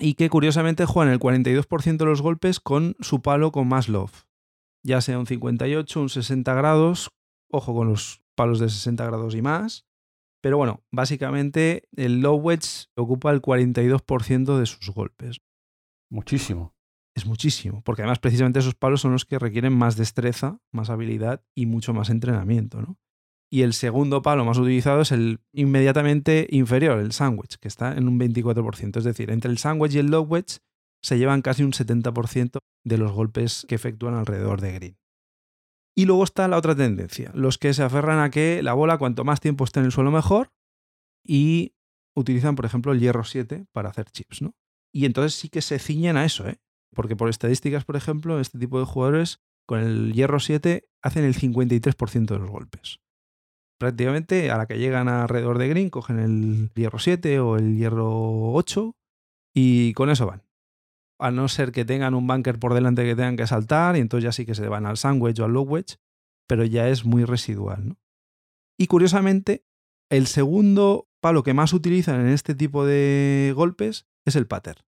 Y 0.00 0.14
que 0.14 0.30
curiosamente 0.30 0.86
juegan 0.86 1.12
el 1.12 1.20
42% 1.20 1.96
de 1.96 2.04
los 2.04 2.22
golpes 2.22 2.58
con 2.58 2.96
su 3.00 3.22
palo 3.22 3.52
con 3.52 3.68
más 3.68 3.88
love, 3.88 4.26
ya 4.82 5.00
sea 5.00 5.18
un 5.18 5.26
58, 5.26 6.00
un 6.00 6.08
60 6.08 6.54
grados, 6.54 7.10
ojo 7.50 7.74
con 7.74 7.88
los 7.88 8.22
palos 8.34 8.58
de 8.58 8.68
60 8.68 9.04
grados 9.04 9.34
y 9.34 9.42
más, 9.42 9.86
pero 10.40 10.56
bueno, 10.56 10.82
básicamente 10.90 11.88
el 11.94 12.20
low 12.20 12.36
wedge 12.36 12.86
ocupa 12.96 13.30
el 13.30 13.42
42% 13.42 14.58
de 14.58 14.66
sus 14.66 14.90
golpes. 14.90 15.40
Muchísimo. 16.10 16.74
Es 17.14 17.26
muchísimo, 17.26 17.82
porque 17.82 18.02
además 18.02 18.20
precisamente 18.20 18.60
esos 18.60 18.74
palos 18.74 19.00
son 19.00 19.12
los 19.12 19.24
que 19.26 19.38
requieren 19.38 19.76
más 19.76 19.96
destreza, 19.96 20.60
más 20.72 20.90
habilidad 20.90 21.44
y 21.54 21.66
mucho 21.66 21.92
más 21.92 22.08
entrenamiento, 22.08 22.80
¿no? 22.80 22.98
Y 23.52 23.62
el 23.62 23.72
segundo 23.72 24.22
palo 24.22 24.44
más 24.44 24.58
utilizado 24.58 25.00
es 25.00 25.10
el 25.10 25.40
inmediatamente 25.52 26.46
inferior, 26.50 27.00
el 27.00 27.12
sandwich, 27.12 27.56
que 27.56 27.66
está 27.66 27.96
en 27.96 28.06
un 28.06 28.18
24%. 28.18 28.98
Es 28.98 29.04
decir, 29.04 29.30
entre 29.30 29.50
el 29.50 29.58
sandwich 29.58 29.94
y 29.94 29.98
el 29.98 30.06
low 30.06 30.22
wedge 30.22 30.60
se 31.02 31.18
llevan 31.18 31.42
casi 31.42 31.64
un 31.64 31.72
70% 31.72 32.58
de 32.84 32.98
los 32.98 33.12
golpes 33.12 33.66
que 33.68 33.74
efectúan 33.74 34.14
alrededor 34.14 34.60
de 34.60 34.72
green. 34.72 34.96
Y 35.96 36.06
luego 36.06 36.22
está 36.22 36.46
la 36.46 36.56
otra 36.56 36.76
tendencia, 36.76 37.32
los 37.34 37.58
que 37.58 37.74
se 37.74 37.82
aferran 37.82 38.20
a 38.20 38.30
que 38.30 38.62
la 38.62 38.74
bola 38.74 38.98
cuanto 38.98 39.24
más 39.24 39.40
tiempo 39.40 39.64
esté 39.64 39.80
en 39.80 39.86
el 39.86 39.92
suelo 39.92 40.10
mejor 40.10 40.52
y 41.26 41.74
utilizan, 42.14 42.54
por 42.54 42.64
ejemplo, 42.64 42.92
el 42.92 43.00
hierro 43.00 43.24
7 43.24 43.66
para 43.72 43.90
hacer 43.90 44.10
chips. 44.10 44.42
¿no? 44.42 44.54
Y 44.92 45.04
entonces 45.04 45.34
sí 45.34 45.48
que 45.48 45.62
se 45.62 45.78
ciñen 45.78 46.16
a 46.16 46.24
eso, 46.24 46.48
¿eh? 46.48 46.58
Porque 46.94 47.16
por 47.16 47.28
estadísticas, 47.28 47.84
por 47.84 47.96
ejemplo, 47.96 48.40
este 48.40 48.58
tipo 48.58 48.78
de 48.78 48.86
jugadores 48.86 49.40
con 49.66 49.80
el 49.80 50.12
hierro 50.12 50.40
7 50.40 50.88
hacen 51.02 51.24
el 51.24 51.34
53% 51.34 52.26
de 52.26 52.38
los 52.38 52.50
golpes. 52.50 53.00
Prácticamente 53.80 54.50
a 54.50 54.58
la 54.58 54.66
que 54.66 54.78
llegan 54.78 55.08
alrededor 55.08 55.56
de 55.56 55.68
green 55.68 55.88
cogen 55.88 56.18
el 56.18 56.70
hierro 56.74 56.98
7 56.98 57.40
o 57.40 57.56
el 57.56 57.78
hierro 57.78 58.52
8 58.52 58.94
y 59.54 59.94
con 59.94 60.10
eso 60.10 60.26
van. 60.26 60.42
A 61.18 61.30
no 61.30 61.48
ser 61.48 61.72
que 61.72 61.86
tengan 61.86 62.14
un 62.14 62.26
bunker 62.26 62.58
por 62.58 62.74
delante 62.74 63.04
que 63.04 63.16
tengan 63.16 63.38
que 63.38 63.46
saltar 63.46 63.96
y 63.96 64.00
entonces 64.00 64.24
ya 64.24 64.32
sí 64.32 64.44
que 64.44 64.54
se 64.54 64.68
van 64.68 64.84
al 64.84 64.98
sandwich 64.98 65.40
o 65.40 65.46
al 65.46 65.52
low 65.52 65.62
wedge, 65.62 65.96
pero 66.46 66.66
ya 66.66 66.90
es 66.90 67.06
muy 67.06 67.24
residual. 67.24 67.88
¿no? 67.88 67.96
Y 68.78 68.86
curiosamente, 68.86 69.64
el 70.10 70.26
segundo 70.26 71.08
palo 71.22 71.42
que 71.42 71.54
más 71.54 71.72
utilizan 71.72 72.20
en 72.20 72.28
este 72.28 72.54
tipo 72.54 72.84
de 72.84 73.54
golpes 73.56 74.06
es 74.26 74.36
el 74.36 74.46
pater. 74.46 74.84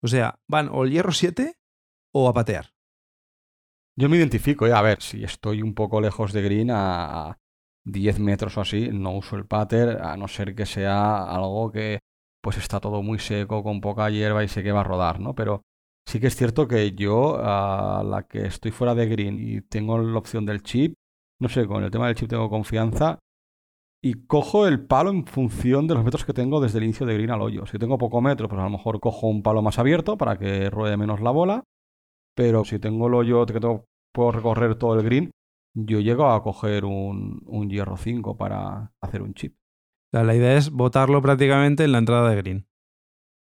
O 0.00 0.06
sea, 0.06 0.38
van 0.46 0.68
o 0.68 0.84
el 0.84 0.92
hierro 0.92 1.10
7 1.10 1.58
o 2.14 2.28
a 2.28 2.34
patear. 2.34 2.72
Yo 3.96 4.08
me 4.08 4.16
identifico, 4.16 4.64
¿eh? 4.68 4.72
a 4.72 4.80
ver, 4.80 5.02
si 5.02 5.24
estoy 5.24 5.60
un 5.60 5.74
poco 5.74 6.00
lejos 6.00 6.32
de 6.32 6.42
green 6.42 6.70
a 6.70 7.40
10 7.90 8.20
metros 8.20 8.56
o 8.56 8.60
así, 8.60 8.90
no 8.92 9.12
uso 9.16 9.36
el 9.36 9.46
pater, 9.46 10.02
a 10.02 10.16
no 10.16 10.28
ser 10.28 10.54
que 10.54 10.66
sea 10.66 11.24
algo 11.24 11.70
que 11.72 12.00
pues 12.42 12.56
está 12.58 12.80
todo 12.80 13.02
muy 13.02 13.18
seco, 13.18 13.62
con 13.62 13.80
poca 13.80 14.10
hierba 14.10 14.44
y 14.44 14.48
sé 14.48 14.62
que 14.62 14.72
va 14.72 14.80
a 14.80 14.84
rodar, 14.84 15.20
¿no? 15.20 15.34
Pero 15.34 15.62
sí 16.06 16.20
que 16.20 16.28
es 16.28 16.36
cierto 16.36 16.68
que 16.68 16.92
yo, 16.92 17.38
a 17.40 18.02
la 18.04 18.24
que 18.24 18.46
estoy 18.46 18.70
fuera 18.70 18.94
de 18.94 19.06
green 19.06 19.38
y 19.40 19.60
tengo 19.62 19.98
la 19.98 20.18
opción 20.18 20.46
del 20.46 20.62
chip, 20.62 20.94
no 21.40 21.48
sé, 21.48 21.66
con 21.66 21.82
el 21.84 21.90
tema 21.90 22.06
del 22.06 22.16
chip 22.16 22.28
tengo 22.28 22.48
confianza 22.48 23.18
y 24.02 24.26
cojo 24.26 24.66
el 24.66 24.86
palo 24.86 25.10
en 25.10 25.26
función 25.26 25.86
de 25.88 25.94
los 25.94 26.04
metros 26.04 26.24
que 26.24 26.32
tengo 26.32 26.60
desde 26.60 26.78
el 26.78 26.84
inicio 26.84 27.06
de 27.06 27.14
green 27.14 27.30
al 27.30 27.42
hoyo. 27.42 27.66
Si 27.66 27.78
tengo 27.78 27.98
poco 27.98 28.20
metro, 28.20 28.48
pues 28.48 28.60
a 28.60 28.64
lo 28.64 28.70
mejor 28.70 29.00
cojo 29.00 29.26
un 29.26 29.42
palo 29.42 29.60
más 29.62 29.78
abierto 29.78 30.16
para 30.16 30.38
que 30.38 30.70
ruede 30.70 30.96
menos 30.96 31.20
la 31.20 31.30
bola. 31.30 31.64
Pero 32.34 32.64
si 32.64 32.78
tengo 32.78 33.08
el 33.08 33.14
hoyo 33.14 33.44
que 33.46 33.58
tengo, 33.58 33.84
puedo 34.12 34.30
recorrer 34.30 34.76
todo 34.76 34.94
el 34.94 35.04
green, 35.04 35.30
yo 35.86 36.00
llego 36.00 36.30
a 36.30 36.42
coger 36.42 36.84
un, 36.84 37.42
un 37.46 37.70
hierro 37.70 37.96
5 37.96 38.36
para 38.36 38.92
hacer 39.00 39.22
un 39.22 39.34
chip. 39.34 39.56
la 40.12 40.34
idea 40.34 40.56
es 40.56 40.70
botarlo 40.70 41.20
prácticamente 41.22 41.84
en 41.84 41.92
la 41.92 41.98
entrada 41.98 42.30
de 42.30 42.36
green. 42.36 42.68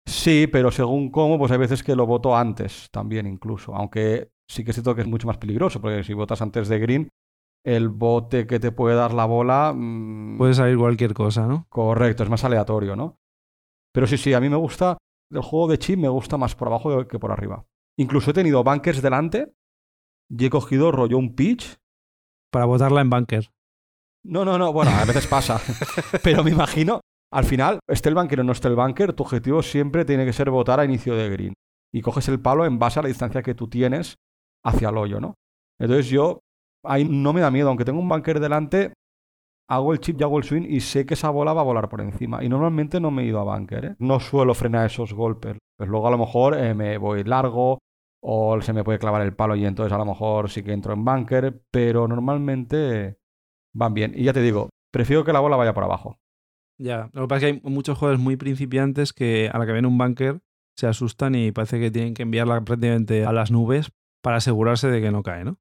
Sí, 0.07 0.49
pero 0.51 0.71
según 0.71 1.11
cómo, 1.11 1.39
pues 1.39 1.53
hay 1.53 1.59
veces 1.59 1.83
que 1.83 1.95
lo 1.95 2.07
voto 2.07 2.37
antes 2.37 2.89
también 2.91 3.27
incluso. 3.27 3.75
Aunque 3.75 4.33
sí 4.49 4.65
que 4.65 4.73
siento 4.73 4.95
que 4.95 5.03
es 5.03 5.07
mucho 5.07 5.27
más 5.27 5.39
peligroso, 5.39 5.81
porque 5.81 6.03
si 6.03 6.13
votas 6.13 6.43
antes 6.43 6.69
de 6.69 6.79
green, 6.79 7.09
el 7.65 7.89
bote 7.89 8.47
que 8.47 8.59
te 8.59 8.73
puede 8.73 8.97
dar 8.97 9.15
la 9.15 9.25
bola... 9.25 9.73
Mm, 9.75 10.39
puede 10.39 10.55
salir 10.55 10.77
cualquier 10.77 11.15
cosa, 11.15 11.47
¿no? 11.47 11.67
Correcto, 11.69 12.25
es 12.25 12.31
más 12.31 12.45
aleatorio, 12.45 12.97
¿no? 12.97 13.19
Pero 13.93 14.07
sí, 14.07 14.17
sí, 14.19 14.35
a 14.35 14.41
mí 14.41 14.49
me 14.49 14.57
gusta... 14.57 14.99
El 15.31 15.41
juego 15.41 15.69
de 15.69 15.79
chip 15.79 15.99
me 15.99 16.09
gusta 16.09 16.37
más 16.37 16.55
por 16.55 16.69
abajo 16.69 17.07
que 17.07 17.19
por 17.19 17.33
arriba. 17.33 17.65
Incluso 17.97 18.31
he 18.31 18.35
tenido 18.35 18.63
bunkers 18.63 19.01
delante 19.01 19.55
y 20.29 20.45
he 20.45 20.51
cogido 20.51 20.93
rollo 20.93 21.17
un 21.17 21.35
pitch. 21.35 21.79
Para 22.53 22.67
botarla 22.67 23.01
en 23.01 23.11
bunker. 23.11 23.51
No, 24.25 24.45
no, 24.45 24.59
no, 24.59 24.73
bueno, 24.73 24.91
a 24.93 25.05
veces 25.05 25.27
pasa. 25.27 25.61
Pero 26.23 26.45
me 26.45 26.51
imagino, 26.51 27.01
al 27.33 27.45
final, 27.45 27.81
esté 27.89 28.11
el 28.11 28.15
bunker 28.15 28.41
o 28.41 28.45
no 28.45 28.53
esté 28.53 28.69
el 28.69 28.77
bunker, 28.77 29.15
tu 29.15 29.23
objetivo 29.23 29.63
siempre 29.63 30.05
tiene 30.05 30.27
que 30.27 30.35
ser 30.35 30.51
botar 30.51 30.79
a 30.79 30.85
inicio 30.85 31.17
de 31.17 31.31
green. 31.31 31.55
Y 31.93 32.03
coges 32.03 32.29
el 32.29 32.41
palo 32.41 32.67
en 32.67 32.79
base 32.79 33.01
a 33.01 33.03
la 33.03 33.09
distancia 33.09 33.43
que 33.43 33.55
tú 33.55 33.69
tienes 33.69 34.17
hacia 34.65 34.91
el 34.91 34.99
hoyo, 34.99 35.19
¿no? 35.19 35.35
Entonces 35.81 36.09
yo 36.09 36.41
ahí 36.85 37.07
no 37.09 37.33
me 37.33 37.41
da 37.41 37.51
miedo, 37.51 37.69
aunque 37.69 37.85
tengo 37.85 38.01
un 38.01 38.09
bunker 38.09 38.39
delante, 38.39 38.93
hago 39.69 39.93
el 39.95 40.01
chip 40.01 40.21
y 40.21 40.25
hago 40.25 40.39
el 40.39 40.45
swing 40.45 40.67
y 40.69 40.81
sé 40.81 41.07
que 41.07 41.15
esa 41.15 41.31
bola 41.31 41.55
va 41.55 41.63
a 41.63 41.65
volar 41.65 41.89
por 41.89 42.03
encima. 42.03 42.45
Y 42.45 42.51
normalmente 42.51 43.01
no 43.01 43.11
me 43.11 43.23
he 43.23 43.27
ido 43.27 43.41
a 43.41 43.57
bunker, 43.57 43.85
¿eh? 43.85 43.97
No 43.99 44.21
suelo 44.21 44.55
frenar 44.55 44.87
esos 44.87 45.15
golpes. 45.15 45.57
Pues 45.79 45.89
luego 45.89 46.07
a 46.07 46.11
lo 46.11 46.19
mejor 46.19 46.55
eh, 46.59 46.75
me 46.75 46.99
voy 46.99 47.25
largo 47.25 47.79
o 48.23 48.61
se 48.63 48.73
me 48.73 48.85
puede 48.85 49.01
clavar 49.01 49.23
el 49.23 49.35
palo 49.35 49.57
y 49.57 49.67
entonces 49.67 49.93
a 49.93 49.99
lo 49.99 50.07
mejor 50.07 50.49
sí 50.49 50.63
que 50.63 50.73
entro 50.73 50.95
en 50.95 51.05
bunker, 51.05 51.61
pero 51.71 52.07
normalmente 52.07 53.19
van 53.75 53.95
bien. 53.95 54.13
Y 54.15 54.25
ya 54.25 54.33
te 54.33 54.41
digo, 54.41 54.71
prefiero 54.93 55.25
que 55.25 55.33
la 55.33 55.41
bola 55.41 55.57
vaya 55.57 55.75
por 55.75 55.85
abajo. 55.85 56.19
Ya, 56.79 57.11
lo 57.13 57.23
que 57.23 57.29
pasa 57.29 57.37
es 57.37 57.41
que 57.41 57.67
hay 57.67 57.71
muchos 57.73 57.99
jugadores 57.99 58.23
muy 58.23 58.37
principiantes 58.37 59.13
que 59.13 59.51
a 59.53 59.59
la 59.59 59.67
que 59.67 59.73
ven 59.73 59.87
un 59.87 59.99
bunker 59.99 60.41
se 60.77 60.87
asustan 60.87 61.35
y 61.35 61.53
parece 61.53 61.81
que 61.81 61.91
tienen 61.91 62.15
que 62.15 62.23
enviarla 62.23 62.61
prácticamente 62.65 63.25
a 63.27 63.33
las 63.33 63.51
nubes 63.51 63.93
para 64.23 64.37
asegurarse 64.37 64.89
de 64.89 65.01
que 65.01 65.11
no 65.11 65.23
cae, 65.23 65.45
¿no? 65.45 65.59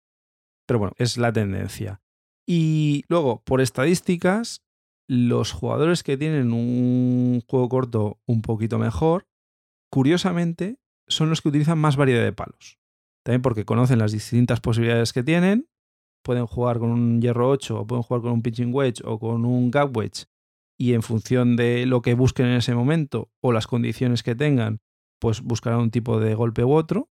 Pero 0.67 0.79
bueno, 0.79 0.93
es 0.97 1.17
la 1.17 1.33
tendencia. 1.33 2.01
Y 2.47 3.03
luego, 3.07 3.41
por 3.43 3.59
estadísticas, 3.59 4.63
los 5.07 5.51
jugadores 5.51 6.03
que 6.03 6.17
tienen 6.17 6.53
un 6.53 7.41
juego 7.47 7.69
corto 7.69 8.19
un 8.25 8.41
poquito 8.41 8.77
mejor, 8.79 9.27
curiosamente, 9.91 10.79
son 11.11 11.29
los 11.29 11.41
que 11.41 11.49
utilizan 11.49 11.77
más 11.77 11.95
variedad 11.95 12.23
de 12.23 12.33
palos. 12.33 12.79
También 13.23 13.41
porque 13.41 13.65
conocen 13.65 13.99
las 13.99 14.11
distintas 14.11 14.59
posibilidades 14.59 15.13
que 15.13 15.23
tienen. 15.23 15.67
Pueden 16.23 16.45
jugar 16.45 16.79
con 16.79 16.91
un 16.91 17.21
hierro 17.21 17.49
8 17.49 17.79
o 17.79 17.87
pueden 17.87 18.03
jugar 18.03 18.21
con 18.21 18.31
un 18.31 18.41
pitching 18.41 18.73
wedge 18.73 19.01
o 19.05 19.19
con 19.19 19.45
un 19.45 19.71
gap 19.71 19.95
wedge. 19.95 20.25
Y 20.79 20.93
en 20.93 21.03
función 21.03 21.55
de 21.55 21.85
lo 21.85 22.01
que 22.01 22.15
busquen 22.15 22.47
en 22.47 22.57
ese 22.57 22.73
momento 22.73 23.29
o 23.41 23.51
las 23.51 23.67
condiciones 23.67 24.23
que 24.23 24.35
tengan, 24.35 24.79
pues 25.19 25.41
buscarán 25.41 25.79
un 25.79 25.91
tipo 25.91 26.19
de 26.19 26.33
golpe 26.33 26.63
u 26.63 26.73
otro 26.73 27.11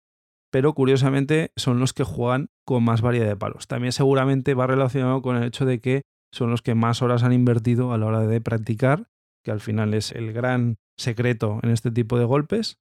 pero 0.56 0.74
curiosamente 0.74 1.52
son 1.56 1.80
los 1.80 1.92
que 1.92 2.04
juegan 2.04 2.48
con 2.64 2.84
más 2.84 3.02
variedad 3.02 3.26
de 3.26 3.36
palos. 3.36 3.66
También 3.66 3.92
seguramente 3.92 4.54
va 4.54 4.66
relacionado 4.66 5.20
con 5.22 5.36
el 5.36 5.44
hecho 5.44 5.64
de 5.64 5.80
que 5.80 6.02
son 6.32 6.50
los 6.50 6.62
que 6.62 6.74
más 6.74 7.02
horas 7.02 7.22
han 7.22 7.32
invertido 7.32 7.92
a 7.92 7.98
la 7.98 8.06
hora 8.06 8.20
de 8.20 8.40
practicar, 8.40 9.08
que 9.44 9.50
al 9.50 9.60
final 9.60 9.94
es 9.94 10.12
el 10.12 10.32
gran 10.32 10.76
secreto 10.96 11.60
en 11.62 11.70
este 11.70 11.90
tipo 11.90 12.18
de 12.18 12.24
golpes. 12.24 12.78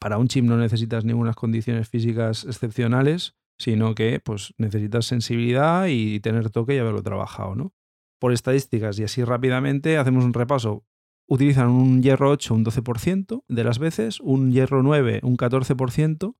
Para 0.00 0.16
un 0.16 0.28
chip 0.28 0.44
no 0.44 0.56
necesitas 0.56 1.04
ninguna 1.04 1.34
condiciones 1.34 1.88
físicas 1.88 2.44
excepcionales, 2.44 3.36
sino 3.58 3.94
que 3.94 4.18
pues, 4.18 4.54
necesitas 4.56 5.04
sensibilidad 5.04 5.86
y 5.88 6.20
tener 6.20 6.48
toque 6.48 6.74
y 6.74 6.78
haberlo 6.78 7.02
trabajado. 7.02 7.54
¿no? 7.54 7.74
Por 8.18 8.32
estadísticas 8.32 8.98
y 8.98 9.04
así 9.04 9.22
rápidamente 9.22 9.98
hacemos 9.98 10.24
un 10.24 10.32
repaso. 10.32 10.86
Utilizan 11.28 11.68
un 11.68 12.02
hierro 12.02 12.30
8 12.30 12.54
un 12.54 12.64
12% 12.64 13.44
de 13.46 13.64
las 13.64 13.78
veces, 13.78 14.18
un 14.20 14.50
hierro 14.50 14.82
9 14.82 15.20
un 15.22 15.36
14%, 15.36 16.34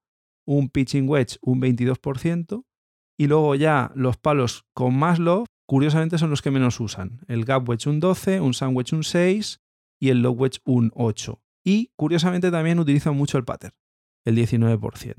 un 0.46 0.68
pitching 0.70 1.08
wedge 1.08 1.36
un 1.42 1.60
22%, 1.60 2.64
y 3.18 3.26
luego 3.26 3.54
ya 3.54 3.92
los 3.94 4.16
palos 4.16 4.64
con 4.72 4.98
más 4.98 5.18
low, 5.18 5.44
curiosamente 5.66 6.16
son 6.16 6.30
los 6.30 6.40
que 6.40 6.50
menos 6.50 6.80
usan. 6.80 7.20
El 7.28 7.44
gap 7.44 7.68
wedge 7.68 7.86
un 7.86 8.00
12, 8.00 8.40
un 8.40 8.54
sandwich 8.54 8.94
un 8.94 9.04
6 9.04 9.60
y 10.00 10.08
el 10.08 10.22
low 10.22 10.32
wedge 10.32 10.60
un 10.64 10.90
8. 10.94 11.40
Y 11.64 11.92
curiosamente 11.96 12.50
también 12.50 12.78
utilizan 12.78 13.16
mucho 13.16 13.38
el 13.38 13.44
pattern, 13.44 13.74
el 14.24 14.36
19%. 14.36 15.14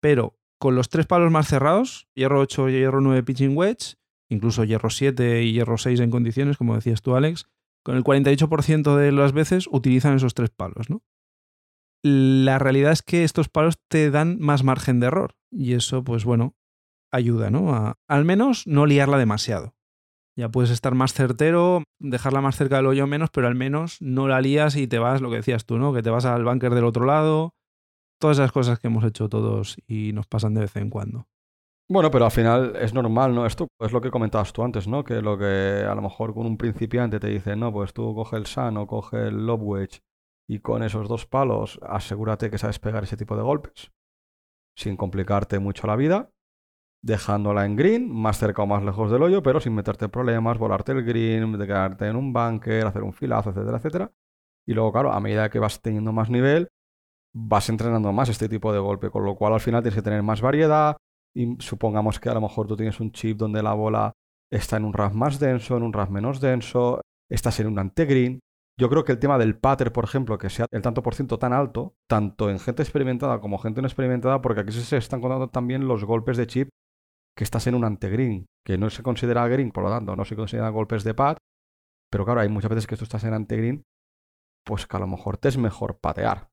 Pero 0.00 0.38
con 0.58 0.74
los 0.74 0.88
tres 0.88 1.06
palos 1.06 1.30
más 1.30 1.48
cerrados, 1.48 2.08
hierro 2.14 2.40
8 2.40 2.68
y 2.68 2.72
hierro 2.72 3.00
9 3.00 3.22
pitching 3.24 3.56
wedge, 3.56 3.96
incluso 4.28 4.64
hierro 4.64 4.90
7 4.90 5.42
y 5.42 5.52
hierro 5.52 5.78
6 5.78 6.00
en 6.00 6.10
condiciones, 6.10 6.56
como 6.56 6.74
decías 6.74 7.02
tú, 7.02 7.16
Alex, 7.16 7.46
con 7.84 7.96
el 7.96 8.04
48% 8.04 8.96
de 8.96 9.12
las 9.12 9.32
veces 9.32 9.68
utilizan 9.70 10.14
esos 10.14 10.34
tres 10.34 10.50
palos, 10.50 10.88
¿no? 10.88 11.02
la 12.02 12.58
realidad 12.58 12.92
es 12.92 13.02
que 13.02 13.24
estos 13.24 13.48
palos 13.48 13.78
te 13.88 14.10
dan 14.10 14.38
más 14.40 14.64
margen 14.64 15.00
de 15.00 15.06
error. 15.06 15.36
Y 15.50 15.74
eso, 15.74 16.02
pues 16.02 16.24
bueno, 16.24 16.56
ayuda, 17.12 17.50
¿no? 17.50 17.74
A, 17.74 17.98
al 18.08 18.24
menos 18.24 18.66
no 18.66 18.86
liarla 18.86 19.18
demasiado. 19.18 19.74
Ya 20.36 20.48
puedes 20.48 20.70
estar 20.70 20.94
más 20.94 21.12
certero, 21.12 21.82
dejarla 21.98 22.40
más 22.40 22.56
cerca 22.56 22.76
del 22.76 22.86
hoyo 22.86 23.06
menos, 23.06 23.30
pero 23.30 23.46
al 23.46 23.54
menos 23.54 24.00
no 24.00 24.28
la 24.28 24.40
lías 24.40 24.76
y 24.76 24.86
te 24.86 24.98
vas, 24.98 25.20
lo 25.20 25.30
que 25.30 25.36
decías 25.36 25.66
tú, 25.66 25.78
¿no? 25.78 25.92
Que 25.92 26.02
te 26.02 26.10
vas 26.10 26.24
al 26.24 26.44
bunker 26.44 26.74
del 26.74 26.84
otro 26.84 27.04
lado. 27.04 27.54
Todas 28.18 28.38
esas 28.38 28.52
cosas 28.52 28.78
que 28.78 28.86
hemos 28.86 29.04
hecho 29.04 29.28
todos 29.28 29.76
y 29.86 30.12
nos 30.12 30.26
pasan 30.26 30.54
de 30.54 30.60
vez 30.60 30.76
en 30.76 30.90
cuando. 30.90 31.26
Bueno, 31.88 32.10
pero 32.10 32.24
al 32.24 32.30
final 32.30 32.76
es 32.76 32.94
normal, 32.94 33.34
¿no? 33.34 33.44
Esto 33.44 33.68
es 33.80 33.92
lo 33.92 34.00
que 34.00 34.10
comentabas 34.10 34.52
tú 34.52 34.62
antes, 34.62 34.88
¿no? 34.88 35.04
Que 35.04 35.20
lo 35.20 35.36
que 35.36 35.84
a 35.86 35.94
lo 35.94 36.00
mejor 36.00 36.32
con 36.32 36.46
un 36.46 36.56
principiante 36.56 37.20
te 37.20 37.26
dice, 37.26 37.56
no, 37.56 37.72
pues 37.72 37.92
tú 37.92 38.14
coge 38.14 38.36
el 38.36 38.46
Sun 38.46 38.78
o 38.78 38.86
coge 38.86 39.28
el 39.28 39.46
Lob 39.46 39.62
Wedge 39.62 40.00
y 40.48 40.60
con 40.60 40.82
esos 40.82 41.08
dos 41.08 41.26
palos 41.26 41.78
asegúrate 41.82 42.50
que 42.50 42.58
sabes 42.58 42.78
pegar 42.78 43.04
ese 43.04 43.16
tipo 43.16 43.36
de 43.36 43.42
golpes 43.42 43.90
sin 44.76 44.96
complicarte 44.96 45.58
mucho 45.58 45.86
la 45.86 45.96
vida, 45.96 46.30
dejándola 47.02 47.66
en 47.66 47.76
green, 47.76 48.10
más 48.10 48.38
cerca 48.38 48.62
o 48.62 48.66
más 48.66 48.82
lejos 48.82 49.10
del 49.10 49.22
hoyo, 49.22 49.42
pero 49.42 49.60
sin 49.60 49.74
meterte 49.74 50.08
problemas, 50.08 50.58
volarte 50.58 50.92
el 50.92 51.04
green, 51.04 51.58
quedarte 51.58 52.06
en 52.06 52.16
un 52.16 52.32
bunker, 52.32 52.86
hacer 52.86 53.02
un 53.02 53.12
filazo, 53.12 53.50
etcétera, 53.50 53.78
etcétera. 53.78 54.12
Y 54.66 54.74
luego, 54.74 54.92
claro, 54.92 55.12
a 55.12 55.20
medida 55.20 55.50
que 55.50 55.58
vas 55.58 55.80
teniendo 55.82 56.12
más 56.12 56.30
nivel, 56.30 56.68
vas 57.34 57.68
entrenando 57.68 58.12
más 58.12 58.28
este 58.28 58.48
tipo 58.48 58.72
de 58.72 58.78
golpe, 58.78 59.10
con 59.10 59.24
lo 59.24 59.34
cual 59.34 59.54
al 59.54 59.60
final 59.60 59.82
tienes 59.82 59.96
que 59.96 60.02
tener 60.02 60.22
más 60.22 60.40
variedad. 60.40 60.96
Y 61.34 61.56
supongamos 61.60 62.20
que 62.20 62.28
a 62.28 62.34
lo 62.34 62.40
mejor 62.40 62.66
tú 62.66 62.76
tienes 62.76 63.00
un 63.00 63.10
chip 63.10 63.38
donde 63.38 63.62
la 63.62 63.72
bola 63.72 64.12
está 64.50 64.76
en 64.76 64.84
un 64.84 64.92
RAF 64.92 65.14
más 65.14 65.38
denso, 65.40 65.76
en 65.76 65.82
un 65.82 65.92
RAF 65.92 66.10
menos 66.10 66.40
denso, 66.40 67.00
estás 67.30 67.58
en 67.60 67.68
un 67.68 67.78
ante-green, 67.78 68.40
yo 68.78 68.88
creo 68.88 69.04
que 69.04 69.12
el 69.12 69.18
tema 69.18 69.38
del 69.38 69.56
pater, 69.56 69.92
por 69.92 70.04
ejemplo, 70.04 70.38
que 70.38 70.50
sea 70.50 70.66
el 70.70 70.82
tanto 70.82 71.02
por 71.02 71.14
ciento 71.14 71.38
tan 71.38 71.52
alto, 71.52 71.94
tanto 72.06 72.50
en 72.50 72.58
gente 72.58 72.82
experimentada 72.82 73.40
como 73.40 73.58
gente 73.58 73.80
no 73.82 73.86
experimentada, 73.86 74.40
porque 74.40 74.60
aquí 74.60 74.72
se 74.72 74.96
están 74.96 75.20
contando 75.20 75.48
también 75.48 75.86
los 75.86 76.04
golpes 76.04 76.36
de 76.36 76.46
chip 76.46 76.68
que 77.36 77.44
estás 77.44 77.66
en 77.66 77.74
un 77.74 77.84
ante-green, 77.84 78.46
que 78.64 78.78
no 78.78 78.90
se 78.90 79.02
considera 79.02 79.46
green, 79.48 79.72
por 79.72 79.84
lo 79.84 79.90
tanto, 79.90 80.16
no 80.16 80.24
se 80.24 80.36
considera 80.36 80.68
golpes 80.68 81.04
de 81.04 81.14
pad, 81.14 81.36
pero 82.10 82.24
claro, 82.24 82.40
hay 82.40 82.48
muchas 82.48 82.70
veces 82.70 82.86
que 82.86 82.96
tú 82.96 83.04
estás 83.04 83.24
en 83.24 83.34
ante-green, 83.34 83.82
pues 84.64 84.86
que 84.86 84.96
a 84.96 85.00
lo 85.00 85.06
mejor 85.06 85.38
te 85.38 85.48
es 85.48 85.58
mejor 85.58 85.98
patear. 85.98 86.48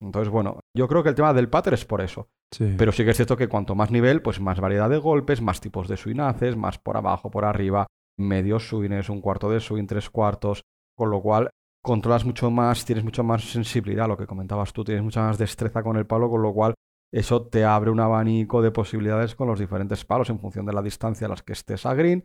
Entonces, 0.00 0.30
bueno, 0.30 0.60
yo 0.76 0.86
creo 0.86 1.02
que 1.02 1.08
el 1.08 1.14
tema 1.14 1.32
del 1.34 1.48
pattern 1.48 1.74
es 1.74 1.84
por 1.84 2.00
eso. 2.00 2.28
Sí. 2.54 2.74
Pero 2.78 2.92
sí 2.92 3.04
que 3.04 3.10
es 3.10 3.16
cierto 3.16 3.36
que 3.36 3.48
cuanto 3.48 3.74
más 3.74 3.90
nivel, 3.90 4.22
pues 4.22 4.40
más 4.40 4.60
variedad 4.60 4.88
de 4.88 4.98
golpes, 4.98 5.42
más 5.42 5.60
tipos 5.60 5.88
de 5.88 5.96
swing 5.96 6.20
haces, 6.20 6.56
más 6.56 6.78
por 6.78 6.96
abajo, 6.96 7.30
por 7.30 7.44
arriba, 7.44 7.86
medio 8.18 8.58
swings, 8.58 9.08
un 9.08 9.20
cuarto 9.20 9.50
de 9.50 9.60
swing, 9.60 9.86
tres 9.86 10.08
cuartos, 10.08 10.62
con 10.96 11.10
lo 11.10 11.20
cual 11.20 11.50
controlas 11.82 12.24
mucho 12.24 12.50
más, 12.50 12.84
tienes 12.84 13.04
mucha 13.04 13.22
más 13.22 13.44
sensibilidad, 13.44 14.08
lo 14.08 14.16
que 14.16 14.26
comentabas 14.26 14.72
tú, 14.72 14.84
tienes 14.84 15.02
mucha 15.02 15.22
más 15.22 15.38
destreza 15.38 15.82
con 15.82 15.96
el 15.96 16.06
palo, 16.06 16.28
con 16.28 16.42
lo 16.42 16.52
cual 16.52 16.74
eso 17.12 17.46
te 17.46 17.64
abre 17.64 17.90
un 17.90 18.00
abanico 18.00 18.62
de 18.62 18.70
posibilidades 18.70 19.34
con 19.34 19.48
los 19.48 19.58
diferentes 19.58 20.04
palos 20.04 20.30
en 20.30 20.38
función 20.38 20.66
de 20.66 20.72
la 20.72 20.82
distancia 20.82 21.26
a 21.26 21.30
las 21.30 21.42
que 21.42 21.52
estés 21.52 21.86
a 21.86 21.94
green, 21.94 22.24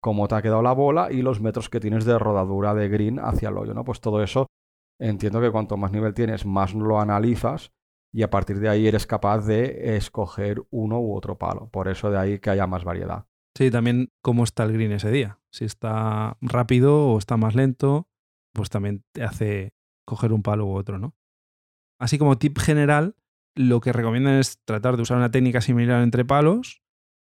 cómo 0.00 0.26
te 0.28 0.34
ha 0.34 0.42
quedado 0.42 0.62
la 0.62 0.72
bola 0.72 1.12
y 1.12 1.22
los 1.22 1.40
metros 1.40 1.68
que 1.68 1.80
tienes 1.80 2.04
de 2.04 2.18
rodadura 2.18 2.74
de 2.74 2.88
green 2.88 3.18
hacia 3.18 3.50
el 3.50 3.58
hoyo, 3.58 3.74
¿no? 3.74 3.84
Pues 3.84 4.00
todo 4.00 4.22
eso 4.22 4.46
entiendo 4.98 5.40
que 5.40 5.50
cuanto 5.50 5.76
más 5.76 5.92
nivel 5.92 6.14
tienes, 6.14 6.46
más 6.46 6.74
lo 6.74 7.00
analizas 7.00 7.72
y 8.12 8.22
a 8.22 8.30
partir 8.30 8.60
de 8.60 8.68
ahí 8.68 8.86
eres 8.86 9.06
capaz 9.06 9.46
de 9.46 9.96
escoger 9.96 10.62
uno 10.70 11.00
u 11.00 11.16
otro 11.16 11.38
palo. 11.38 11.68
Por 11.70 11.88
eso 11.88 12.10
de 12.10 12.18
ahí 12.18 12.38
que 12.38 12.50
haya 12.50 12.66
más 12.66 12.84
variedad. 12.84 13.26
Sí, 13.56 13.70
también 13.70 14.10
cómo 14.22 14.44
está 14.44 14.64
el 14.64 14.72
green 14.72 14.92
ese 14.92 15.10
día. 15.10 15.38
Si 15.50 15.64
está 15.64 16.36
rápido 16.40 17.08
o 17.08 17.18
está 17.18 17.36
más 17.36 17.54
lento, 17.54 18.08
pues 18.52 18.70
también 18.70 19.04
te 19.12 19.22
hace 19.22 19.72
coger 20.06 20.32
un 20.32 20.42
palo 20.42 20.66
u 20.66 20.74
otro, 20.74 20.98
¿no? 20.98 21.14
Así 21.98 22.18
como 22.18 22.38
tip 22.38 22.58
general, 22.58 23.14
lo 23.54 23.80
que 23.80 23.92
recomiendan 23.92 24.34
es 24.34 24.58
tratar 24.64 24.96
de 24.96 25.02
usar 25.02 25.16
una 25.18 25.30
técnica 25.30 25.60
similar 25.60 26.02
entre 26.02 26.24
palos, 26.24 26.82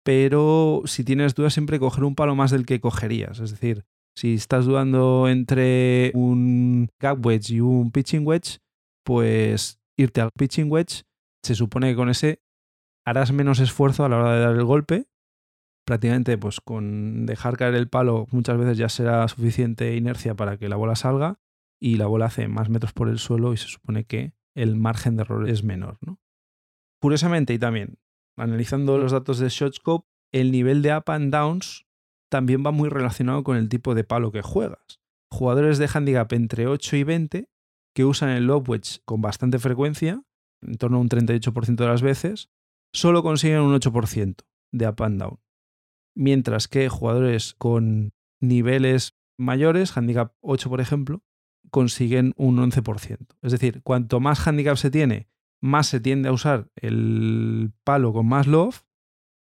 pero 0.04 0.82
si 0.86 1.04
tienes 1.04 1.36
dudas 1.36 1.54
siempre 1.54 1.80
coger 1.80 2.04
un 2.04 2.16
palo 2.16 2.36
más 2.36 2.52
del 2.52 2.66
que 2.66 2.80
cogerías. 2.80 3.40
Es 3.40 3.52
decir, 3.52 3.86
si 4.16 4.34
estás 4.34 4.66
dudando 4.66 5.28
entre 5.28 6.12
un 6.14 6.90
gap 7.00 7.26
wedge 7.26 7.52
y 7.52 7.60
un 7.62 7.92
pitching 7.92 8.26
wedge, 8.26 8.60
pues 9.06 9.80
irte 9.98 10.22
al 10.22 10.32
pitching 10.32 10.72
wedge, 10.72 11.04
se 11.44 11.56
supone 11.56 11.90
que 11.92 11.96
con 11.96 12.10
ese 12.10 12.42
harás 13.06 13.32
menos 13.32 13.60
esfuerzo 13.60 14.06
a 14.06 14.10
la 14.10 14.18
hora 14.18 14.36
de 14.36 14.42
dar 14.42 14.56
el 14.56 14.66
golpe. 14.66 15.08
Prácticamente, 15.86 16.38
pues 16.38 16.62
con 16.62 17.26
dejar 17.26 17.58
caer 17.58 17.74
el 17.76 17.90
palo 17.90 18.28
muchas 18.32 18.58
veces 18.58 18.78
ya 18.78 18.90
será 18.90 19.28
suficiente 19.28 19.96
inercia 19.96 20.36
para 20.36 20.58
que 20.58 20.70
la 20.70 20.76
bola 20.76 20.96
salga 20.96 21.40
y 21.80 21.96
la 21.96 22.06
bola 22.06 22.26
hace 22.26 22.48
más 22.48 22.70
metros 22.70 22.94
por 22.94 23.10
el 23.10 23.18
suelo 23.18 23.54
y 23.54 23.58
se 23.58 23.68
supone 23.68 24.06
que 24.06 24.34
el 24.56 24.76
margen 24.76 25.16
de 25.16 25.24
error 25.24 25.50
es 25.50 25.64
menor. 25.64 25.98
¿no? 26.02 26.20
Curiosamente, 27.02 27.54
y 27.54 27.60
también 27.60 28.00
analizando 28.38 28.98
los 28.98 29.12
datos 29.12 29.40
de 29.40 29.50
ShotScope, 29.50 30.08
el 30.32 30.52
nivel 30.52 30.82
de 30.82 30.96
up 30.96 31.04
and 31.08 31.32
downs 31.32 31.86
también 32.30 32.64
va 32.66 32.72
muy 32.72 32.90
relacionado 32.90 33.44
con 33.44 33.58
el 33.58 33.70
tipo 33.70 33.94
de 33.94 34.04
palo 34.04 34.32
que 34.32 34.42
juegas. 34.42 35.02
Jugadores 35.30 35.78
de 35.78 35.90
handicap 35.94 36.32
entre 36.34 36.68
8 36.68 36.96
y 36.98 37.04
20 37.04 37.50
que 37.94 38.06
usan 38.06 38.30
el 38.30 38.48
lob 38.48 38.70
wedge 38.70 39.02
con 39.06 39.22
bastante 39.22 39.60
frecuencia, 39.60 40.24
en 40.62 40.76
torno 40.76 40.98
a 40.98 41.02
un 41.02 41.10
38% 41.10 41.76
de 41.76 41.88
las 41.88 42.02
veces, 42.02 42.50
solo 42.94 43.24
consiguen 43.24 43.62
un 43.62 43.74
8% 43.74 44.44
de 44.72 44.88
up 44.88 45.04
and 45.04 45.20
down. 45.20 45.40
Mientras 46.16 46.68
que 46.68 46.90
jugadores 46.90 47.54
con 47.56 48.14
niveles 48.42 49.18
mayores, 49.38 49.96
handicap 49.96 50.36
8 50.42 50.70
por 50.70 50.82
ejemplo, 50.82 51.24
consiguen 51.70 52.34
un 52.38 52.58
11%. 52.58 53.18
Es 53.42 53.52
decir, 53.52 53.82
cuanto 53.84 54.20
más 54.20 54.46
handicap 54.48 54.76
se 54.78 54.92
tiene, 54.92 55.28
más 55.62 55.88
se 55.88 56.00
tiende 56.00 56.30
a 56.30 56.32
usar 56.34 56.70
el 56.76 57.72
palo 57.84 58.14
con 58.14 58.26
más 58.28 58.48
love 58.48 58.84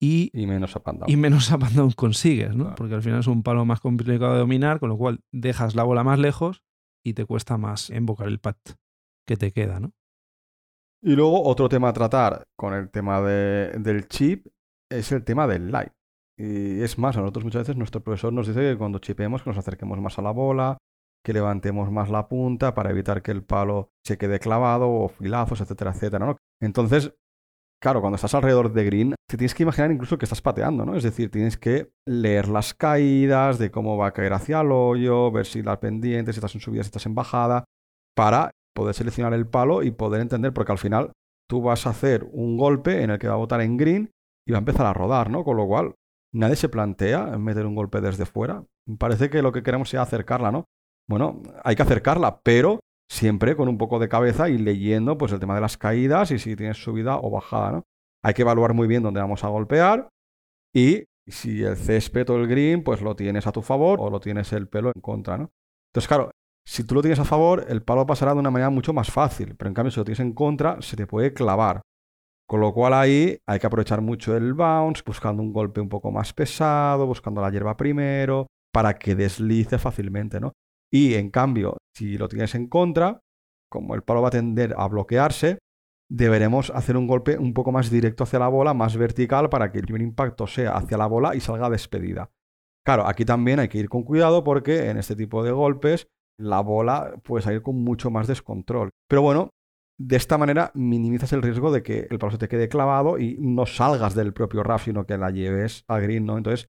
y, 0.02 0.30
Y 0.34 0.46
menos 0.48 0.76
up 0.76 0.84
and 0.86 1.00
down. 1.00 1.10
y 1.10 1.16
menos 1.16 1.50
up 1.52 1.64
and 1.64 1.76
down 1.76 1.92
consigues, 1.92 2.50
¿no? 2.56 2.64
Claro. 2.66 2.76
Porque 2.76 2.96
al 2.96 3.02
final 3.04 3.20
es 3.22 3.28
un 3.28 3.42
palo 3.42 3.64
más 3.66 3.80
complicado 3.80 4.34
de 4.34 4.40
dominar, 4.40 4.80
con 4.80 4.90
lo 4.90 4.98
cual 4.98 5.22
dejas 5.32 5.76
la 5.76 5.84
bola 5.84 6.04
más 6.04 6.20
lejos 6.20 6.62
y 7.06 7.14
te 7.14 7.26
cuesta 7.26 7.58
más 7.58 7.90
invocar 7.90 8.28
el 8.28 8.40
pat 8.40 8.58
que 9.26 9.38
te 9.38 9.52
queda, 9.52 9.80
¿no? 9.80 9.94
Y 11.02 11.16
luego 11.16 11.44
otro 11.44 11.68
tema 11.70 11.90
a 11.90 11.94
tratar 11.94 12.48
con 12.58 12.74
el 12.74 12.90
tema 12.90 13.22
de- 13.22 13.78
del 13.80 14.08
chip 14.08 14.48
es 14.90 15.12
el 15.12 15.24
tema 15.24 15.48
del 15.48 15.72
light. 15.72 15.92
Y 16.38 16.82
es 16.82 16.98
más, 16.98 17.16
a 17.18 17.20
nosotros 17.22 17.44
muchas 17.46 17.62
veces 17.64 17.76
nuestro 17.78 18.02
profesor 18.02 18.32
nos 18.34 18.48
dice 18.48 18.60
que 18.62 18.78
cuando 18.78 19.00
chipemos 19.00 19.44
que 19.44 19.50
nos 19.50 19.58
acerquemos 19.60 20.00
más 20.00 20.18
a 20.18 20.22
la 20.22 20.32
bola, 20.32 20.78
que 21.24 21.34
levantemos 21.34 21.92
más 21.92 22.10
la 22.10 22.28
punta 22.28 22.74
para 22.74 22.92
evitar 22.92 23.22
que 23.22 23.32
el 23.32 23.44
palo 23.44 23.90
se 24.06 24.18
quede 24.18 24.40
clavado 24.40 24.90
o 24.90 25.08
filazos, 25.08 25.62
etcétera, 25.62 25.92
etcétera, 25.92 26.26
¿no? 26.26 26.38
Entonces, 26.62 27.14
claro, 27.82 28.02
cuando 28.02 28.16
estás 28.16 28.34
alrededor 28.34 28.74
de 28.74 28.84
green, 28.84 29.16
te 29.30 29.38
tienes 29.38 29.56
que 29.56 29.64
imaginar 29.64 29.92
incluso 29.92 30.18
que 30.18 30.26
estás 30.26 30.42
pateando, 30.42 30.86
¿no? 30.86 30.96
Es 30.96 31.04
decir, 31.04 31.32
tienes 31.32 31.58
que 31.58 31.92
leer 32.06 32.48
las 32.48 32.74
caídas, 32.74 33.58
de 33.58 33.72
cómo 33.72 33.98
va 33.98 34.08
a 34.08 34.14
caer 34.14 34.34
hacia 34.34 34.62
el 34.62 34.72
hoyo, 34.72 35.32
ver 35.32 35.46
si 35.46 35.62
las 35.62 35.78
pendientes, 35.78 36.36
si 36.36 36.40
estás 36.40 36.56
en 36.56 36.62
subida, 36.62 36.84
si 36.84 36.88
estás 36.88 37.06
en 37.06 37.16
bajada, 37.16 37.64
para 38.16 38.52
poder 38.76 38.94
seleccionar 38.94 39.34
el 39.34 39.48
palo 39.48 39.84
y 39.84 39.92
poder 39.92 40.22
entender, 40.22 40.54
porque 40.54 40.72
al 40.72 40.78
final 40.78 41.12
tú 41.50 41.62
vas 41.62 41.88
a 41.88 41.92
hacer 41.92 42.28
un 42.32 42.58
golpe 42.58 43.04
en 43.04 43.12
el 43.12 43.20
que 43.20 43.28
va 43.28 43.36
a 43.36 43.38
botar 43.38 43.62
en 43.62 43.78
green 43.78 44.12
y 44.48 44.52
va 44.52 44.58
a 44.58 44.60
empezar 44.60 44.86
a 44.86 44.94
rodar, 44.94 45.30
¿no? 45.30 45.44
Con 45.44 45.58
lo 45.58 45.68
cual, 45.68 45.96
nadie 46.34 46.56
se 46.56 46.70
plantea 46.70 47.38
meter 47.38 47.66
un 47.66 47.76
golpe 47.76 48.02
desde 48.02 48.26
fuera. 48.26 48.66
Parece 48.98 49.30
que 49.30 49.42
lo 49.42 49.52
que 49.52 49.64
queremos 49.64 49.90
sea 49.90 50.02
acercarla, 50.02 50.52
¿no? 50.52 50.66
Bueno, 51.08 51.42
hay 51.64 51.76
que 51.76 51.82
acercarla, 51.82 52.42
pero 52.42 52.80
siempre 53.10 53.56
con 53.56 53.68
un 53.68 53.78
poco 53.78 54.00
de 54.00 54.10
cabeza 54.10 54.50
y 54.50 54.58
leyendo 54.58 55.18
pues 55.18 55.32
el 55.32 55.40
tema 55.40 55.56
de 55.56 55.62
las 55.62 55.78
caídas 55.78 56.32
y 56.32 56.40
si 56.40 56.56
tienes 56.56 56.78
subida 56.78 57.18
o 57.18 57.30
bajada, 57.30 57.72
¿no? 57.72 57.84
Hay 58.24 58.34
que 58.34 58.42
evaluar 58.42 58.74
muy 58.74 58.88
bien 58.88 59.04
dónde 59.04 59.20
vamos 59.20 59.44
a 59.44 59.50
golpear 59.50 60.10
y 60.74 61.06
si 61.28 61.64
el 61.64 61.78
césped 61.78 62.30
o 62.30 62.38
el 62.38 62.48
green 62.48 62.84
pues 62.84 63.02
lo 63.02 63.16
tienes 63.16 63.46
a 63.48 63.52
tu 63.52 63.62
favor 63.62 64.00
o 64.02 64.10
lo 64.10 64.20
tienes 64.20 64.52
el 64.54 64.68
pelo 64.68 64.92
en 64.94 65.02
contra, 65.02 65.38
¿no? 65.38 65.52
Entonces, 65.92 66.08
claro, 66.08 66.32
si 66.66 66.86
tú 66.86 66.96
lo 66.96 67.02
tienes 67.02 67.20
a 67.20 67.26
favor, 67.26 67.66
el 67.68 67.84
palo 67.84 68.06
pasará 68.06 68.34
de 68.34 68.40
una 68.40 68.50
manera 68.50 68.70
mucho 68.70 68.94
más 68.94 69.12
fácil, 69.12 69.56
pero 69.56 69.68
en 69.68 69.74
cambio 69.74 69.92
si 69.92 70.00
lo 70.00 70.06
tienes 70.06 70.22
en 70.22 70.34
contra, 70.34 70.82
se 70.82 70.96
te 70.96 71.06
puede 71.06 71.34
clavar. 71.34 71.82
Con 72.48 72.62
lo 72.62 72.74
cual 72.74 72.94
ahí 72.94 73.38
hay 73.48 73.60
que 73.60 73.68
aprovechar 73.68 74.02
mucho 74.02 74.36
el 74.36 74.54
bounce, 74.54 75.04
buscando 75.06 75.44
un 75.44 75.54
golpe 75.54 75.82
un 75.82 75.90
poco 75.90 76.12
más 76.12 76.34
pesado, 76.34 77.06
buscando 77.06 77.42
la 77.42 77.52
hierba 77.52 77.76
primero, 77.78 78.48
para 78.72 78.96
que 78.96 79.16
deslice 79.16 79.78
fácilmente, 79.78 80.40
¿no? 80.40 80.54
Y 80.94 81.16
en 81.16 81.32
cambio, 81.32 81.78
si 81.96 82.20
lo 82.20 82.28
tienes 82.28 82.54
en 82.54 82.68
contra, 82.68 83.20
como 83.68 83.96
el 83.96 84.04
palo 84.04 84.22
va 84.22 84.28
a 84.28 84.32
tender 84.32 84.76
a 84.78 84.88
bloquearse, 84.88 85.58
deberemos 86.08 86.70
hacer 86.70 86.98
un 86.98 87.08
golpe 87.08 87.40
un 87.40 87.56
poco 87.56 87.72
más 87.72 87.90
directo 87.90 88.24
hacia 88.24 88.38
la 88.38 88.48
bola, 88.48 88.76
más 88.76 88.96
vertical, 88.96 89.50
para 89.50 89.72
que 89.72 89.80
el 89.80 89.86
primer 89.86 90.04
impacto 90.04 90.46
sea 90.46 90.76
hacia 90.76 90.98
la 90.98 91.08
bola 91.08 91.34
y 91.34 91.40
salga 91.40 91.72
despedida. 91.72 92.30
Claro, 92.86 93.08
aquí 93.08 93.26
también 93.26 93.60
hay 93.60 93.70
que 93.70 93.80
ir 93.80 93.90
con 93.90 94.04
cuidado 94.04 94.44
porque 94.44 94.92
en 94.92 94.98
este 94.98 95.16
tipo 95.16 95.44
de 95.44 95.52
golpes 95.52 96.10
la 96.38 96.60
bola 96.60 97.16
puede 97.24 97.42
salir 97.42 97.64
con 97.64 97.84
mucho 97.84 98.12
más 98.12 98.28
descontrol. 98.28 98.92
Pero 99.08 99.24
bueno, 99.24 99.50
de 99.98 100.16
esta 100.16 100.38
manera 100.38 100.70
minimizas 100.76 101.34
el 101.34 101.42
riesgo 101.42 101.72
de 101.72 101.82
que 101.82 102.08
el 102.12 102.20
palo 102.20 102.34
se 102.34 102.38
te 102.38 102.48
quede 102.48 102.70
clavado 102.70 103.18
y 103.18 103.38
no 103.40 103.66
salgas 103.66 104.14
del 104.14 104.34
propio 104.34 104.62
RAF, 104.62 104.86
sino 104.86 105.08
que 105.08 105.18
la 105.18 105.32
lleves 105.32 105.86
al 105.88 106.04
green, 106.04 106.28
¿no? 106.28 106.38
Entonces, 106.38 106.68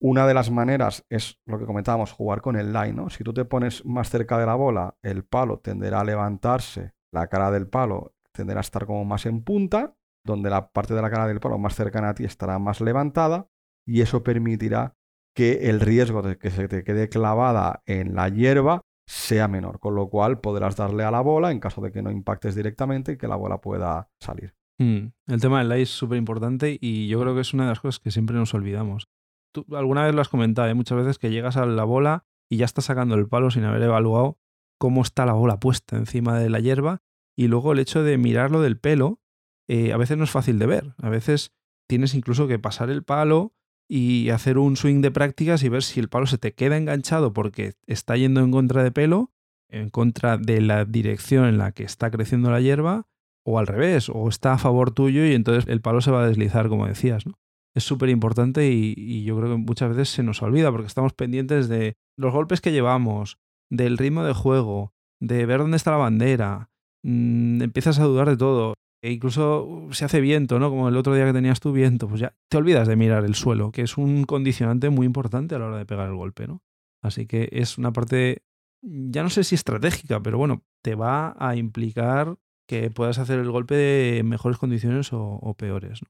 una 0.00 0.26
de 0.26 0.34
las 0.34 0.50
maneras 0.50 1.04
es 1.08 1.38
lo 1.46 1.58
que 1.58 1.66
comentábamos, 1.66 2.12
jugar 2.12 2.40
con 2.40 2.56
el 2.56 2.72
line, 2.72 2.92
¿no? 2.92 3.10
Si 3.10 3.24
tú 3.24 3.32
te 3.32 3.44
pones 3.44 3.84
más 3.84 4.10
cerca 4.10 4.38
de 4.38 4.46
la 4.46 4.54
bola, 4.54 4.96
el 5.02 5.24
palo 5.24 5.58
tenderá 5.58 6.00
a 6.00 6.04
levantarse, 6.04 6.92
la 7.12 7.28
cara 7.28 7.50
del 7.50 7.68
palo 7.68 8.14
tenderá 8.32 8.60
a 8.60 8.62
estar 8.62 8.86
como 8.86 9.04
más 9.04 9.26
en 9.26 9.42
punta, 9.42 9.94
donde 10.24 10.50
la 10.50 10.70
parte 10.70 10.94
de 10.94 11.02
la 11.02 11.10
cara 11.10 11.26
del 11.26 11.40
palo 11.40 11.58
más 11.58 11.74
cercana 11.74 12.10
a 12.10 12.14
ti 12.14 12.24
estará 12.24 12.58
más 12.58 12.80
levantada 12.80 13.48
y 13.86 14.00
eso 14.00 14.22
permitirá 14.22 14.96
que 15.34 15.68
el 15.68 15.80
riesgo 15.80 16.22
de 16.22 16.38
que 16.38 16.50
se 16.50 16.68
te 16.68 16.84
quede 16.84 17.08
clavada 17.08 17.82
en 17.86 18.14
la 18.14 18.28
hierba 18.28 18.82
sea 19.06 19.48
menor, 19.48 19.80
con 19.80 19.94
lo 19.94 20.08
cual 20.08 20.40
podrás 20.40 20.76
darle 20.76 21.04
a 21.04 21.10
la 21.10 21.20
bola 21.20 21.50
en 21.50 21.60
caso 21.60 21.80
de 21.82 21.92
que 21.92 22.02
no 22.02 22.10
impactes 22.10 22.54
directamente 22.54 23.12
y 23.12 23.16
que 23.18 23.28
la 23.28 23.36
bola 23.36 23.60
pueda 23.60 24.08
salir. 24.20 24.54
Mm, 24.78 25.08
El 25.26 25.40
tema 25.40 25.58
del 25.58 25.68
light 25.68 25.82
es 25.82 25.90
súper 25.90 26.18
importante 26.18 26.78
y 26.80 27.06
yo 27.08 27.20
creo 27.20 27.34
que 27.34 27.42
es 27.42 27.52
una 27.52 27.64
de 27.64 27.70
las 27.70 27.80
cosas 27.80 28.00
que 28.00 28.10
siempre 28.10 28.36
nos 28.36 28.54
olvidamos. 28.54 29.08
Tú 29.54 29.64
alguna 29.76 30.04
vez 30.04 30.14
lo 30.14 30.20
has 30.20 30.28
comentado, 30.28 30.68
¿eh? 30.68 30.74
muchas 30.74 30.98
veces 30.98 31.18
que 31.18 31.30
llegas 31.30 31.56
a 31.56 31.64
la 31.64 31.84
bola 31.84 32.26
y 32.50 32.56
ya 32.56 32.64
estás 32.64 32.86
sacando 32.86 33.14
el 33.14 33.28
palo 33.28 33.52
sin 33.52 33.62
haber 33.62 33.82
evaluado 33.82 34.36
cómo 34.78 35.02
está 35.02 35.24
la 35.26 35.32
bola 35.32 35.60
puesta 35.60 35.96
encima 35.96 36.40
de 36.40 36.50
la 36.50 36.58
hierba 36.58 37.02
y 37.36 37.46
luego 37.46 37.72
el 37.72 37.78
hecho 37.78 38.02
de 38.02 38.18
mirarlo 38.18 38.60
del 38.60 38.78
pelo 38.78 39.20
eh, 39.68 39.92
a 39.92 39.96
veces 39.96 40.18
no 40.18 40.24
es 40.24 40.30
fácil 40.30 40.58
de 40.58 40.66
ver. 40.66 40.94
A 41.00 41.08
veces 41.08 41.52
tienes 41.88 42.14
incluso 42.14 42.48
que 42.48 42.58
pasar 42.58 42.90
el 42.90 43.04
palo 43.04 43.54
y 43.88 44.30
hacer 44.30 44.58
un 44.58 44.76
swing 44.76 45.02
de 45.02 45.12
prácticas 45.12 45.62
y 45.62 45.68
ver 45.68 45.84
si 45.84 46.00
el 46.00 46.08
palo 46.08 46.26
se 46.26 46.38
te 46.38 46.52
queda 46.52 46.76
enganchado 46.76 47.32
porque 47.32 47.74
está 47.86 48.16
yendo 48.16 48.40
en 48.40 48.50
contra 48.50 48.82
de 48.82 48.90
pelo, 48.90 49.30
en 49.68 49.88
contra 49.88 50.36
de 50.36 50.60
la 50.62 50.84
dirección 50.84 51.46
en 51.46 51.58
la 51.58 51.70
que 51.70 51.84
está 51.84 52.10
creciendo 52.10 52.50
la 52.50 52.60
hierba, 52.60 53.06
o 53.46 53.58
al 53.60 53.66
revés, 53.66 54.08
o 54.08 54.28
está 54.28 54.54
a 54.54 54.58
favor 54.58 54.90
tuyo 54.90 55.24
y 55.24 55.34
entonces 55.34 55.68
el 55.68 55.80
palo 55.80 56.00
se 56.00 56.10
va 56.10 56.24
a 56.24 56.26
deslizar, 56.26 56.68
como 56.68 56.86
decías. 56.86 57.26
¿no? 57.26 57.34
Es 57.76 57.84
súper 57.84 58.08
importante 58.08 58.70
y, 58.70 59.24
yo 59.24 59.36
creo 59.36 59.50
que 59.50 59.56
muchas 59.56 59.90
veces 59.90 60.08
se 60.08 60.22
nos 60.22 60.42
olvida 60.42 60.70
porque 60.70 60.86
estamos 60.86 61.12
pendientes 61.12 61.68
de 61.68 61.96
los 62.16 62.32
golpes 62.32 62.60
que 62.60 62.72
llevamos, 62.72 63.38
del 63.70 63.98
ritmo 63.98 64.24
de 64.24 64.32
juego, 64.32 64.92
de 65.20 65.44
ver 65.46 65.58
dónde 65.58 65.76
está 65.76 65.90
la 65.90 65.96
bandera. 65.96 66.70
Mm, 67.02 67.62
empiezas 67.62 67.98
a 67.98 68.04
dudar 68.04 68.28
de 68.28 68.36
todo. 68.36 68.74
E 69.02 69.12
incluso 69.12 69.66
uh, 69.66 69.92
se 69.92 70.06
hace 70.06 70.20
viento, 70.20 70.58
¿no? 70.58 70.70
Como 70.70 70.88
el 70.88 70.96
otro 70.96 71.14
día 71.14 71.26
que 71.26 71.32
tenías 71.32 71.60
tu 71.60 71.72
viento, 71.72 72.08
pues 72.08 72.20
ya 72.20 72.34
te 72.48 72.56
olvidas 72.56 72.88
de 72.88 72.96
mirar 72.96 73.24
el 73.24 73.34
suelo, 73.34 73.70
que 73.70 73.82
es 73.82 73.98
un 73.98 74.24
condicionante 74.24 74.88
muy 74.88 75.04
importante 75.04 75.54
a 75.54 75.58
la 75.58 75.66
hora 75.66 75.76
de 75.76 75.84
pegar 75.84 76.08
el 76.08 76.14
golpe, 76.14 76.46
¿no? 76.46 76.62
Así 77.02 77.26
que 77.26 77.50
es 77.52 77.76
una 77.76 77.92
parte, 77.92 78.44
ya 78.82 79.22
no 79.22 79.28
sé 79.28 79.44
si 79.44 79.56
estratégica, 79.56 80.22
pero 80.22 80.38
bueno, 80.38 80.64
te 80.82 80.94
va 80.94 81.36
a 81.38 81.54
implicar 81.54 82.38
que 82.66 82.90
puedas 82.90 83.18
hacer 83.18 83.38
el 83.38 83.50
golpe 83.50 84.18
en 84.18 84.28
mejores 84.28 84.56
condiciones 84.56 85.10
o, 85.12 85.54
peores. 85.58 86.00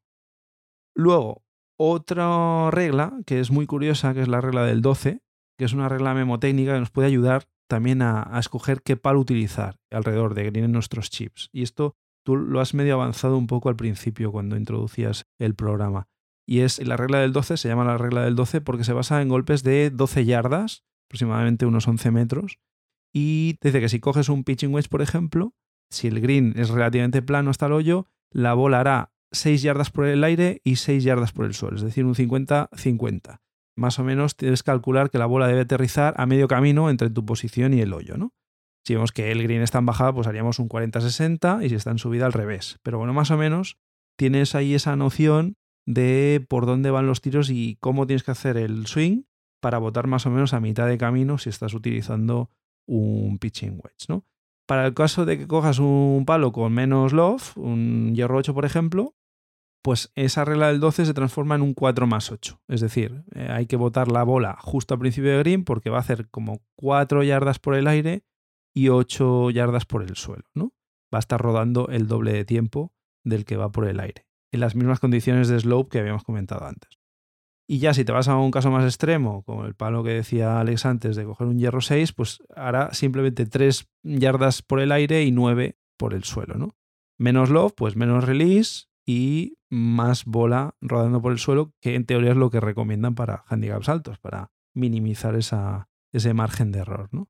Luego, 0.95 1.43
otra 1.77 2.71
regla 2.71 3.19
que 3.27 3.41
es 3.41 3.51
muy 3.51 3.67
curiosa, 3.67 4.15
que 4.15 4.23
es 4.23 4.29
la 4.29 4.41
regla 4.41 4.65
del 4.65 4.83
12, 4.83 5.23
que 5.59 5.65
es 5.65 5.73
una 5.73 5.89
regla 5.89 6.15
memotécnica 6.15 6.75
que 6.75 6.81
nos 6.81 6.91
puede 6.91 7.09
ayudar 7.09 7.49
también 7.69 8.03
a, 8.03 8.39
escoger 8.39 8.83
qué 8.83 8.97
palo 8.97 9.21
utilizar 9.21 9.77
alrededor 9.91 10.35
de 10.35 10.45
green 10.45 10.67
en 10.67 10.73
nuestros 10.73 11.11
chips. 11.11 11.49
Y 11.53 11.63
esto 11.63 11.97
tú 12.25 12.37
lo 12.37 12.61
has 12.61 12.75
medio 12.75 12.95
avanzado 12.95 13.37
un 13.37 13.47
poco 13.47 13.69
al 13.69 13.77
principio 13.77 14.33
cuando 14.33 14.57
introducías 14.57 15.27
el 15.39 15.55
programa. 15.55 16.09
Y 16.47 16.61
es 16.61 16.85
la 16.85 16.97
regla 16.97 17.21
del 17.21 17.33
12, 17.33 17.57
se 17.57 17.69
llama 17.69 17.85
la 17.85 17.97
regla 17.97 18.23
del 18.23 18.37
12 18.37 18.61
porque 18.61 18.85
se 18.85 18.93
basa 18.93 19.23
en 19.23 19.29
golpes 19.29 19.63
de 19.63 19.91
12 19.91 20.27
yardas, 20.27 20.85
aproximadamente 21.09 21.67
unos 21.67 21.89
11 21.89 22.11
metros. 22.11 22.59
Y 23.13 23.57
dice 23.63 23.81
que 23.81 23.89
si 23.89 24.01
coges 24.01 24.29
un 24.29 24.45
pitching 24.45 24.75
wedge, 24.75 24.89
por 24.89 25.01
ejemplo, 25.01 25.55
si 25.91 26.09
el 26.09 26.21
green 26.21 26.53
es 26.57 26.69
relativamente 26.69 27.23
plano 27.23 27.51
hasta 27.51 27.67
el 27.67 27.73
hoyo, 27.73 28.09
la 28.31 28.53
bola 28.55 28.81
hará 28.81 29.14
6 29.35 29.63
yardas 29.63 29.91
por 29.91 30.07
el 30.07 30.25
aire 30.25 30.61
y 30.65 30.77
6 30.77 31.05
yardas 31.05 31.33
por 31.33 31.45
el 31.45 31.55
suelo, 31.55 31.77
es 31.77 31.83
decir, 31.83 32.05
un 32.05 32.15
50-50 32.15 33.41
más 33.77 33.99
o 33.99 34.05
menos 34.05 34.37
tienes 34.37 34.63
que 34.63 34.71
calcular 34.71 35.11
que 35.11 35.19
la 35.19 35.27
bola 35.27 35.49
debe 35.49 35.63
aterrizar 35.63 36.15
a 36.17 36.27
medio 36.27 36.49
camino 36.49 36.91
entre 36.91 37.11
tu 37.11 37.25
posición 37.25 37.75
y 37.75 37.81
el 37.81 37.93
hoyo, 37.93 38.17
¿no? 38.17 38.33
Si 38.87 38.95
vemos 38.95 39.13
que 39.13 39.33
el 39.33 39.43
green 39.43 39.63
está 39.63 39.79
en 39.79 39.87
bajada, 39.87 40.13
pues 40.13 40.27
haríamos 40.27 40.59
un 40.59 40.69
40-60 40.69 41.65
y 41.65 41.71
si 41.71 41.75
está 41.75 41.91
en 41.91 41.99
subida 41.99 42.27
al 42.27 42.35
revés. 42.35 42.79
Pero 42.83 42.99
bueno, 42.99 43.15
más 43.15 43.31
o 43.31 43.39
menos 43.39 43.79
tienes 44.17 44.55
ahí 44.55 44.75
esa 44.75 44.95
noción 44.95 45.57
de 45.87 46.45
por 46.49 46.67
dónde 46.67 46.91
van 46.91 47.07
los 47.07 47.21
tiros 47.21 47.51
y 47.51 47.77
cómo 47.81 48.07
tienes 48.07 48.23
que 48.23 48.31
hacer 48.31 48.57
el 48.57 48.87
swing 48.87 49.23
para 49.61 49.79
botar 49.79 50.07
más 50.07 50.27
o 50.27 50.31
menos 50.31 50.53
a 50.53 50.61
mitad 50.61 50.87
de 50.87 50.99
camino 50.99 51.39
si 51.39 51.49
estás 51.49 51.73
utilizando 51.73 52.51
un 52.87 53.39
pitching 53.39 53.81
wedge, 53.83 54.07
¿no? 54.09 54.25
Para 54.67 54.87
el 54.87 54.95
caso 54.95 55.25
de 55.25 55.39
que 55.39 55.47
cojas 55.47 55.79
un 55.79 56.25
palo 56.27 56.53
con 56.53 56.73
menos 56.73 57.13
love, 57.13 57.57
un 57.57 58.15
hierro 58.15 58.39
8 58.39 58.55
por 58.55 58.67
ejemplo, 58.67 59.15
pues 59.85 60.11
esa 60.15 60.47
regla 60.47 60.69
del 60.69 60.81
12 60.81 61.05
se 61.05 61.13
transforma 61.13 61.57
en 61.57 61.61
un 61.61 61.75
4 61.75 62.07
más 62.07 62.33
8. 62.33 62.59
Es 62.69 62.81
decir, 62.81 63.23
eh, 63.35 63.49
hay 63.51 63.67
que 63.67 63.77
botar 63.77 64.11
la 64.11 64.23
bola 64.23 64.57
justo 64.59 64.95
al 64.95 65.01
principio 65.01 65.33
de 65.33 65.39
green 65.41 65.63
porque 65.63 65.91
va 65.91 65.99
a 65.99 66.01
hacer 66.01 66.31
como 66.31 66.63
4 66.77 67.23
yardas 67.23 67.59
por 67.59 67.75
el 67.75 67.87
aire 67.87 68.25
y 68.73 68.89
8 68.89 69.51
yardas 69.51 69.85
por 69.85 70.03
el 70.03 70.17
suelo. 70.17 70.45
¿no? 70.55 70.73
Va 71.13 71.19
a 71.19 71.21
estar 71.21 71.39
rodando 71.39 71.89
el 71.89 72.09
doble 72.09 72.33
de 72.33 72.47
tiempo 72.47 72.95
del 73.25 73.45
que 73.45 73.59
va 73.59 73.71
por 73.73 73.87
el 73.87 74.01
aire, 74.01 74.27
en 74.53 74.61
las 74.61 74.75
mismas 74.75 75.01
condiciones 75.01 75.49
de 75.49 75.61
slope 75.61 75.91
que 75.91 75.99
habíamos 75.99 76.25
comentado 76.25 76.65
antes. 76.65 76.99
Y 77.69 77.79
ya 77.79 77.93
si 77.93 78.07
te 78.07 78.13
vas 78.13 78.29
a 78.29 78.39
un 78.39 78.51
caso 78.51 78.71
más 78.71 78.85
extremo, 78.85 79.43
como 79.43 79.67
el 79.67 79.75
palo 79.75 80.03
que 80.03 80.15
decía 80.15 80.61
Alex 80.61 80.87
antes 80.87 81.15
de 81.15 81.27
coger 81.27 81.47
un 81.47 81.59
hierro 81.59 81.83
6, 81.83 82.15
pues 82.15 82.43
hará 82.57 82.95
simplemente 82.95 83.45
3 83.45 83.87
yardas 84.03 84.63
por 84.63 84.81
el 84.81 84.93
aire 84.93 85.25
y 85.25 85.31
9 85.31 85.79
por 85.99 86.15
el 86.15 86.25
suelo. 86.25 86.55
¿no? 86.55 86.75
Menos 87.19 87.51
love, 87.51 87.75
pues 87.77 87.97
menos 87.97 88.25
release, 88.25 88.87
y 89.07 89.59
más 89.71 90.25
bola 90.25 90.77
rodando 90.81 91.21
por 91.21 91.33
el 91.33 91.39
suelo, 91.39 91.73
que 91.81 91.95
en 91.95 92.07
teoría 92.07 92.31
es 92.31 92.37
lo 92.37 92.51
que 92.51 92.61
recomiendan 92.61 93.15
para 93.15 93.45
handicaps 93.49 93.89
altos, 93.89 94.19
para 94.19 94.53
minimizar 94.73 95.37
esa, 95.37 95.89
ese 96.13 96.35
margen 96.35 96.73
de 96.73 96.81
error. 96.81 97.09
¿no? 97.13 97.29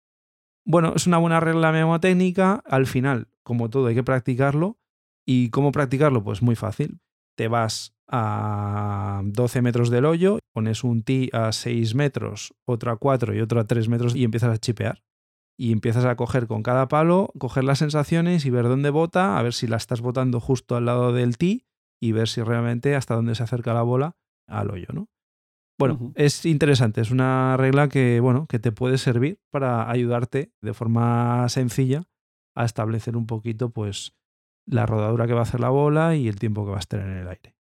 Bueno, 0.64 0.92
es 0.94 1.06
una 1.06 1.18
buena 1.18 1.40
regla 1.40 1.72
memotécnica. 1.72 2.62
Al 2.66 2.86
final, 2.86 3.28
como 3.42 3.70
todo, 3.70 3.86
hay 3.86 3.94
que 3.94 4.02
practicarlo. 4.02 4.78
¿Y 5.26 5.50
cómo 5.50 5.72
practicarlo? 5.72 6.22
Pues 6.22 6.42
muy 6.42 6.54
fácil. 6.54 7.00
Te 7.36 7.48
vas 7.48 7.94
a 8.06 9.22
12 9.24 9.62
metros 9.62 9.90
del 9.90 10.04
hoyo, 10.04 10.38
pones 10.52 10.84
un 10.84 11.02
tee 11.02 11.30
a 11.32 11.52
6 11.52 11.94
metros, 11.94 12.54
otro 12.66 12.92
a 12.92 12.98
4 12.98 13.34
y 13.34 13.40
otro 13.40 13.60
a 13.60 13.64
3 13.64 13.88
metros 13.88 14.14
y 14.14 14.24
empiezas 14.24 14.54
a 14.54 14.58
chipear. 14.58 15.02
Y 15.56 15.72
empiezas 15.72 16.04
a 16.04 16.16
coger 16.16 16.46
con 16.46 16.62
cada 16.62 16.88
palo, 16.88 17.32
coger 17.38 17.64
las 17.64 17.78
sensaciones 17.78 18.44
y 18.44 18.50
ver 18.50 18.64
dónde 18.64 18.90
bota, 18.90 19.38
a 19.38 19.42
ver 19.42 19.54
si 19.54 19.66
la 19.66 19.76
estás 19.76 20.00
botando 20.00 20.40
justo 20.40 20.76
al 20.76 20.86
lado 20.86 21.12
del 21.12 21.38
tee 21.38 21.66
y 22.00 22.12
ver 22.12 22.28
si 22.28 22.42
realmente 22.42 22.96
hasta 22.96 23.14
dónde 23.14 23.34
se 23.34 23.44
acerca 23.44 23.72
la 23.72 23.82
bola 23.82 24.16
al 24.48 24.70
hoyo, 24.70 24.88
¿no? 24.92 25.08
Bueno, 25.78 26.12
es 26.14 26.46
interesante, 26.46 27.00
es 27.00 27.10
una 27.10 27.56
regla 27.56 27.88
que, 27.88 28.20
bueno, 28.20 28.46
que 28.46 28.60
te 28.60 28.70
puede 28.70 28.96
servir 28.96 29.40
para 29.50 29.90
ayudarte 29.90 30.52
de 30.62 30.72
forma 30.72 31.48
sencilla 31.48 32.04
a 32.54 32.64
establecer 32.64 33.16
un 33.16 33.26
poquito, 33.26 33.70
pues, 33.70 34.16
la 34.66 34.86
rodadura 34.86 35.26
que 35.26 35.32
va 35.32 35.40
a 35.40 35.42
hacer 35.42 35.60
la 35.60 35.70
bola 35.70 36.14
y 36.14 36.28
el 36.28 36.38
tiempo 36.38 36.64
que 36.64 36.70
va 36.70 36.76
a 36.76 36.80
estar 36.80 37.00
en 37.00 37.16
el 37.16 37.28
aire. 37.28 37.56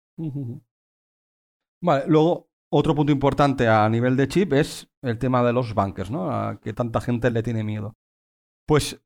Vale, 1.82 2.06
luego 2.08 2.53
otro 2.76 2.96
punto 2.96 3.12
importante 3.12 3.68
a 3.68 3.88
nivel 3.88 4.18
de 4.18 4.28
chip 4.28 4.54
es 4.54 4.90
el 5.04 5.20
tema 5.20 5.44
de 5.44 5.54
los 5.54 5.76
bunkers, 5.76 6.10
¿no? 6.10 6.60
Que 6.60 6.74
tanta 6.74 7.02
gente 7.02 7.30
le 7.30 7.44
tiene 7.44 7.64
miedo. 7.64 7.94
Pues 8.68 9.00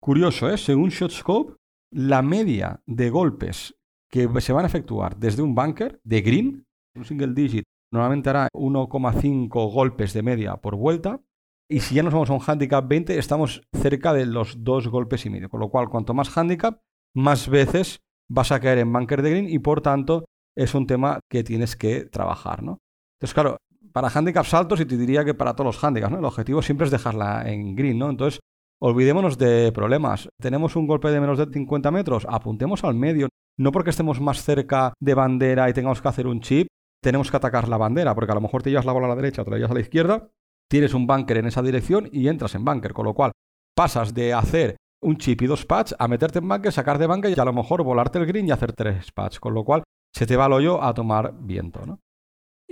curioso, 0.00 0.48
¿eh? 0.48 0.56
Según 0.56 0.88
ShotScope, 0.88 1.56
la 1.92 2.22
media 2.22 2.80
de 2.86 3.10
golpes 3.10 3.76
que 4.10 4.26
se 4.40 4.52
van 4.54 4.64
a 4.64 4.68
efectuar 4.68 5.18
desde 5.18 5.42
un 5.42 5.54
bunker 5.54 6.00
de 6.02 6.22
green, 6.22 6.66
un 6.96 7.04
single 7.04 7.34
digit, 7.34 7.64
normalmente 7.92 8.30
hará 8.30 8.48
1,5 8.54 9.70
golpes 9.70 10.14
de 10.14 10.22
media 10.22 10.56
por 10.56 10.76
vuelta. 10.76 11.20
Y 11.68 11.80
si 11.80 11.96
ya 11.96 12.02
nos 12.02 12.14
vamos 12.14 12.30
a 12.30 12.34
un 12.34 12.42
handicap 12.44 12.88
20, 12.88 13.18
estamos 13.18 13.62
cerca 13.74 14.14
de 14.14 14.24
los 14.24 14.64
dos 14.64 14.88
golpes 14.88 15.26
y 15.26 15.30
medio. 15.30 15.50
Con 15.50 15.60
lo 15.60 15.68
cual, 15.68 15.90
cuanto 15.90 16.14
más 16.14 16.36
handicap, 16.36 16.80
más 17.14 17.50
veces 17.50 18.00
vas 18.30 18.50
a 18.50 18.60
caer 18.60 18.78
en 18.78 18.92
bunker 18.92 19.20
de 19.20 19.30
green 19.30 19.48
y 19.48 19.58
por 19.58 19.82
tanto 19.82 20.24
es 20.56 20.74
un 20.74 20.86
tema 20.86 21.20
que 21.30 21.44
tienes 21.44 21.76
que 21.76 22.06
trabajar, 22.06 22.62
¿no? 22.62 22.78
Entonces, 23.20 23.34
claro, 23.34 23.56
para 23.92 24.08
handicaps 24.08 24.54
altos 24.54 24.80
y 24.80 24.86
te 24.86 24.96
diría 24.96 25.24
que 25.24 25.34
para 25.34 25.54
todos 25.54 25.76
los 25.76 25.84
handicaps, 25.84 26.12
¿no? 26.12 26.18
El 26.18 26.24
objetivo 26.24 26.62
siempre 26.62 26.86
es 26.86 26.90
dejarla 26.90 27.50
en 27.50 27.76
green, 27.76 27.98
¿no? 27.98 28.08
Entonces, 28.08 28.40
olvidémonos 28.80 29.36
de 29.36 29.72
problemas. 29.72 30.30
Tenemos 30.40 30.74
un 30.74 30.86
golpe 30.86 31.10
de 31.10 31.20
menos 31.20 31.38
de 31.38 31.46
50 31.52 31.90
metros, 31.90 32.26
apuntemos 32.28 32.82
al 32.84 32.94
medio 32.94 33.28
no 33.58 33.72
porque 33.72 33.90
estemos 33.90 34.20
más 34.22 34.42
cerca 34.42 34.94
de 35.00 35.12
bandera 35.12 35.68
y 35.68 35.74
tengamos 35.74 36.00
que 36.00 36.08
hacer 36.08 36.26
un 36.26 36.40
chip, 36.40 36.68
tenemos 37.02 37.30
que 37.30 37.36
atacar 37.36 37.68
la 37.68 37.76
bandera, 37.76 38.14
porque 38.14 38.32
a 38.32 38.34
lo 38.34 38.40
mejor 38.40 38.62
te 38.62 38.70
llevas 38.70 38.86
la 38.86 38.92
bola 38.92 39.06
a 39.06 39.10
la 39.10 39.16
derecha 39.16 39.44
te 39.44 39.50
la 39.50 39.56
llevas 39.58 39.72
a 39.72 39.74
la 39.74 39.80
izquierda, 39.80 40.28
tienes 40.66 40.94
un 40.94 41.06
bunker 41.06 41.36
en 41.36 41.46
esa 41.46 41.60
dirección 41.60 42.08
y 42.10 42.28
entras 42.28 42.54
en 42.54 42.64
bunker, 42.64 42.94
con 42.94 43.04
lo 43.04 43.12
cual 43.12 43.32
pasas 43.76 44.14
de 44.14 44.32
hacer 44.32 44.76
un 45.02 45.18
chip 45.18 45.42
y 45.42 45.46
dos 45.46 45.66
patch 45.66 45.92
a 45.98 46.08
meterte 46.08 46.38
en 46.38 46.48
bunker, 46.48 46.72
sacar 46.72 46.98
de 46.98 47.06
bunker 47.06 47.36
y 47.36 47.38
a 47.38 47.44
lo 47.44 47.52
mejor 47.52 47.82
volarte 47.82 48.18
el 48.18 48.24
green 48.24 48.48
y 48.48 48.50
hacer 48.50 48.72
tres 48.72 49.12
patch, 49.12 49.38
con 49.40 49.52
lo 49.52 49.62
cual 49.62 49.82
se 50.14 50.26
te 50.26 50.36
va 50.36 50.46
el 50.46 50.52
hoyo 50.54 50.82
a 50.82 50.94
tomar 50.94 51.34
viento, 51.38 51.84
¿no? 51.84 52.00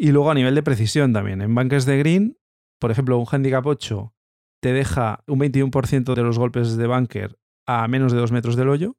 Y 0.01 0.13
luego 0.13 0.31
a 0.31 0.35
nivel 0.35 0.55
de 0.55 0.63
precisión 0.63 1.13
también, 1.13 1.43
en 1.43 1.53
bunkers 1.53 1.85
de 1.85 1.99
green, 1.99 2.39
por 2.79 2.93
ejemplo, 2.93 3.19
un 3.19 3.27
handicap 3.29 3.67
8 3.67 4.15
te 4.61 4.73
deja 4.73 5.25
un 5.27 5.41
21% 5.41 6.15
de 6.15 6.23
los 6.23 6.39
golpes 6.39 6.77
de 6.77 6.87
bunker 6.87 7.37
a 7.67 7.87
menos 7.89 8.13
de 8.13 8.19
2 8.19 8.31
metros 8.31 8.55
del 8.55 8.69
hoyo, 8.69 8.97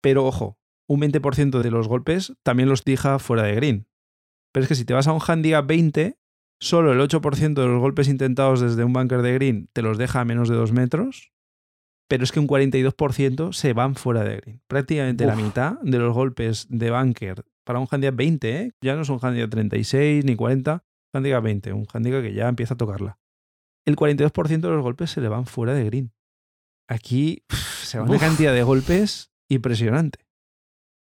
pero 0.00 0.26
ojo, 0.26 0.58
un 0.88 1.00
20% 1.00 1.62
de 1.62 1.70
los 1.70 1.86
golpes 1.86 2.34
también 2.42 2.68
los 2.68 2.84
deja 2.84 3.20
fuera 3.20 3.44
de 3.44 3.54
green. 3.54 3.88
Pero 4.52 4.64
es 4.64 4.68
que 4.68 4.74
si 4.74 4.84
te 4.84 4.94
vas 4.94 5.06
a 5.06 5.12
un 5.12 5.20
handicap 5.24 5.64
20, 5.64 6.18
solo 6.60 6.92
el 6.92 7.00
8% 7.00 7.54
de 7.54 7.66
los 7.66 7.80
golpes 7.80 8.08
intentados 8.08 8.60
desde 8.60 8.82
un 8.82 8.92
bunker 8.92 9.22
de 9.22 9.34
green 9.34 9.68
te 9.72 9.82
los 9.82 9.96
deja 9.96 10.20
a 10.20 10.24
menos 10.24 10.48
de 10.48 10.56
2 10.56 10.72
metros, 10.72 11.32
pero 12.08 12.24
es 12.24 12.32
que 12.32 12.40
un 12.40 12.48
42% 12.48 13.52
se 13.52 13.72
van 13.74 13.94
fuera 13.94 14.24
de 14.24 14.36
green. 14.38 14.62
Prácticamente 14.66 15.24
la 15.24 15.36
mitad 15.36 15.80
de 15.82 15.98
los 15.98 16.12
golpes 16.12 16.66
de 16.68 16.90
bunker 16.90 17.44
para 17.64 17.78
un 17.78 17.86
handicap 17.90 18.14
20, 18.14 18.56
¿eh? 18.56 18.72
ya 18.82 18.94
no 18.94 19.02
es 19.02 19.08
un 19.08 19.18
handicap 19.20 19.50
36 19.50 20.24
ni 20.24 20.36
40, 20.36 20.84
handicap 21.12 21.42
20, 21.42 21.72
un 21.72 21.86
handicap 21.92 22.22
que 22.22 22.34
ya 22.34 22.48
empieza 22.48 22.74
a 22.74 22.76
tocarla. 22.76 23.18
El 23.86 23.96
42% 23.96 24.60
de 24.60 24.68
los 24.68 24.82
golpes 24.82 25.10
se 25.10 25.20
le 25.20 25.28
van 25.28 25.46
fuera 25.46 25.74
de 25.74 25.84
green. 25.84 26.12
Aquí 26.88 27.44
se 27.48 27.98
va 27.98 28.04
una 28.04 28.18
cantidad 28.18 28.52
de 28.52 28.62
golpes 28.62 29.32
impresionante. 29.48 30.20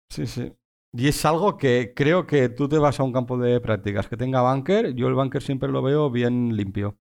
Sí, 0.10 0.28
sí. 0.28 0.54
Y 0.91 1.08
es 1.08 1.24
algo 1.24 1.58
que 1.58 1.93
creo 1.95 2.26
que 2.26 2.50
tú 2.50 2.67
te 2.67 2.80
vas 2.80 3.00
a 3.00 3.04
un 3.04 3.13
campo 3.13 3.38
de 3.38 3.60
prácticas 3.62 4.08
que 4.08 4.17
tenga 4.17 4.41
bunker. 4.41 4.95
Yo 4.95 5.08
el 5.08 5.13
bunker 5.13 5.41
siempre 5.41 5.69
lo 5.69 5.82
veo 5.84 6.10
bien 6.10 6.56
limpio. 6.56 6.98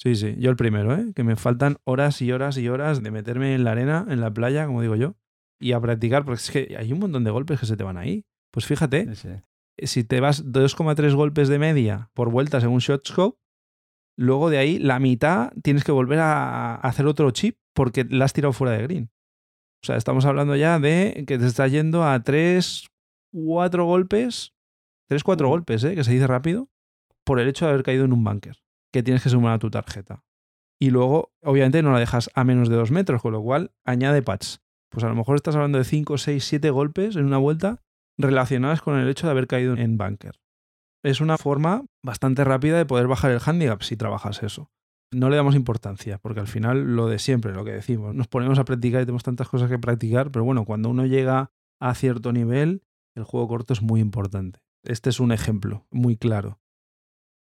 Sí, 0.00 0.14
sí, 0.14 0.36
yo 0.38 0.50
el 0.50 0.56
primero, 0.56 0.94
¿eh? 0.94 1.12
que 1.14 1.24
me 1.24 1.34
faltan 1.34 1.78
horas 1.84 2.22
y 2.22 2.30
horas 2.30 2.56
y 2.56 2.68
horas 2.68 3.02
de 3.02 3.10
meterme 3.10 3.54
en 3.54 3.64
la 3.64 3.72
arena, 3.72 4.06
en 4.08 4.20
la 4.20 4.32
playa, 4.32 4.64
como 4.66 4.80
digo 4.80 4.94
yo, 4.94 5.16
y 5.58 5.72
a 5.72 5.80
practicar, 5.80 6.24
porque 6.24 6.40
es 6.40 6.50
que 6.52 6.76
hay 6.78 6.92
un 6.92 7.00
montón 7.00 7.24
de 7.24 7.32
golpes 7.32 7.58
que 7.58 7.66
se 7.66 7.76
te 7.76 7.82
van 7.82 7.96
ahí. 7.96 8.24
Pues 8.50 8.66
fíjate, 8.66 9.08
si 9.76 10.04
te 10.04 10.20
vas 10.20 10.44
2,3 10.44 11.14
golpes 11.14 11.48
de 11.48 11.58
media 11.58 12.10
por 12.14 12.30
vuelta 12.30 12.60
según 12.60 12.80
ShotScope, 12.80 13.38
luego 14.16 14.50
de 14.50 14.58
ahí 14.58 14.78
la 14.78 14.98
mitad 14.98 15.52
tienes 15.62 15.84
que 15.84 15.92
volver 15.92 16.18
a 16.20 16.74
hacer 16.76 17.06
otro 17.06 17.30
chip 17.30 17.58
porque 17.74 18.04
la 18.08 18.24
has 18.24 18.32
tirado 18.32 18.52
fuera 18.52 18.72
de 18.72 18.82
green. 18.82 19.10
O 19.82 19.86
sea, 19.86 19.96
estamos 19.96 20.24
hablando 20.24 20.56
ya 20.56 20.78
de 20.80 21.24
que 21.26 21.38
te 21.38 21.46
está 21.46 21.68
yendo 21.68 22.04
a 22.04 22.20
3, 22.22 22.88
4 23.32 23.84
golpes, 23.84 24.54
3, 25.08 25.22
4 25.22 25.48
golpes, 25.48 25.84
¿eh? 25.84 25.94
que 25.94 26.02
se 26.02 26.12
dice 26.12 26.26
rápido, 26.26 26.68
por 27.24 27.38
el 27.38 27.48
hecho 27.48 27.66
de 27.66 27.72
haber 27.72 27.84
caído 27.84 28.04
en 28.04 28.12
un 28.12 28.24
bunker, 28.24 28.56
que 28.92 29.02
tienes 29.02 29.22
que 29.22 29.28
sumar 29.28 29.52
a 29.52 29.58
tu 29.58 29.70
tarjeta. 29.70 30.24
Y 30.80 30.90
luego, 30.90 31.32
obviamente, 31.42 31.82
no 31.82 31.92
la 31.92 32.00
dejas 32.00 32.30
a 32.34 32.44
menos 32.44 32.68
de 32.68 32.76
2 32.76 32.90
metros, 32.90 33.22
con 33.22 33.32
lo 33.32 33.42
cual 33.42 33.72
añade 33.84 34.22
patch. 34.22 34.56
Pues 34.90 35.04
a 35.04 35.08
lo 35.08 35.14
mejor 35.14 35.36
estás 35.36 35.54
hablando 35.54 35.78
de 35.78 35.84
5, 35.84 36.18
6, 36.18 36.42
7 36.42 36.70
golpes 36.70 37.16
en 37.16 37.24
una 37.24 37.38
vuelta 37.38 37.82
relacionadas 38.18 38.82
con 38.82 38.98
el 38.98 39.08
hecho 39.08 39.26
de 39.26 39.30
haber 39.30 39.46
caído 39.46 39.76
en 39.76 39.96
bunker. 39.96 40.40
Es 41.04 41.20
una 41.20 41.38
forma 41.38 41.84
bastante 42.02 42.44
rápida 42.44 42.76
de 42.76 42.84
poder 42.84 43.06
bajar 43.06 43.30
el 43.30 43.40
handicap 43.44 43.80
si 43.82 43.96
trabajas 43.96 44.42
eso. 44.42 44.70
no 45.10 45.30
le 45.30 45.36
damos 45.36 45.54
importancia, 45.54 46.18
porque 46.18 46.40
al 46.40 46.48
final 46.48 46.96
lo 46.96 47.06
de 47.06 47.18
siempre, 47.18 47.54
lo 47.54 47.64
que 47.64 47.72
decimos, 47.72 48.14
nos 48.14 48.28
ponemos 48.28 48.58
a 48.58 48.64
practicar 48.64 49.00
y 49.00 49.06
tenemos 49.06 49.22
tantas 49.22 49.48
cosas 49.48 49.70
que 49.70 49.78
practicar, 49.78 50.30
pero 50.30 50.44
bueno, 50.44 50.66
cuando 50.66 50.90
uno 50.90 51.06
llega 51.06 51.50
a 51.80 51.94
cierto 51.94 52.32
nivel, 52.32 52.82
el 53.16 53.24
juego 53.24 53.48
corto 53.48 53.72
es 53.72 53.80
muy 53.80 54.00
importante. 54.00 54.60
Este 54.84 55.08
es 55.08 55.18
un 55.18 55.32
ejemplo 55.32 55.86
muy 55.90 56.16
claro. 56.16 56.60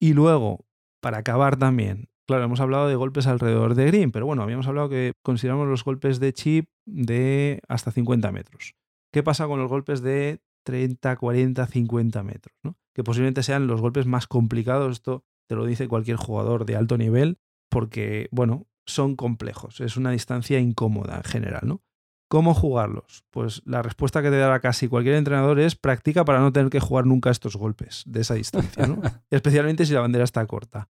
Y 0.02 0.14
luego, 0.14 0.66
para 1.02 1.20
acabar 1.20 1.56
también, 1.56 2.10
claro, 2.28 2.44
hemos 2.44 2.60
hablado 2.60 2.90
de 2.90 2.96
golpes 2.96 3.28
alrededor 3.28 3.76
de 3.76 3.86
green, 3.86 4.12
pero 4.12 4.26
bueno, 4.26 4.44
habíamos 4.44 4.68
hablado 4.68 4.90
que 4.90 5.14
consideramos 5.24 5.68
los 5.68 5.86
golpes 5.86 6.20
de 6.20 6.34
chip 6.34 6.66
de 6.86 7.62
hasta 7.70 7.92
50 7.92 8.30
metros. 8.34 8.76
¿Qué 9.14 9.24
pasa 9.24 9.48
con 9.48 9.60
los 9.60 9.70
golpes 9.70 10.02
de 10.02 10.42
30, 10.64 11.16
40, 11.16 11.68
50 11.68 12.24
metros? 12.24 12.58
¿no? 12.64 12.78
Que 12.94 13.04
posiblemente 13.04 13.44
sean 13.44 13.68
los 13.68 13.82
golpes 13.82 14.06
más 14.06 14.28
complicados. 14.28 14.92
Esto 14.92 15.26
te 15.48 15.56
lo 15.56 15.66
dice 15.66 15.88
cualquier 15.88 16.18
jugador 16.18 16.66
de 16.66 16.76
alto 16.76 16.98
nivel, 16.98 17.40
porque, 17.70 18.28
bueno, 18.32 18.68
son 18.86 19.16
complejos. 19.16 19.82
Es 19.82 19.98
una 19.98 20.12
distancia 20.12 20.60
incómoda 20.60 21.18
en 21.18 21.24
general, 21.24 21.62
¿no? 21.66 21.82
¿Cómo 22.30 22.56
jugarlos? 22.56 23.24
Pues 23.30 23.62
la 23.66 23.84
respuesta 23.84 24.24
que 24.24 24.32
te 24.32 24.38
dará 24.38 24.60
casi 24.60 24.88
cualquier 24.88 25.16
entrenador 25.16 25.60
es 25.60 25.76
practica 25.76 26.26
para 26.26 26.40
no 26.40 26.52
tener 26.52 26.72
que 26.72 26.80
jugar 26.80 27.06
nunca 27.06 27.30
estos 27.30 27.56
golpes 27.56 28.02
de 28.08 28.22
esa 28.22 28.34
distancia, 28.34 28.88
¿no? 28.88 29.02
Especialmente 29.30 29.86
si 29.86 29.94
la 29.94 30.00
bandera 30.00 30.24
está 30.24 30.46
corta. 30.48 30.90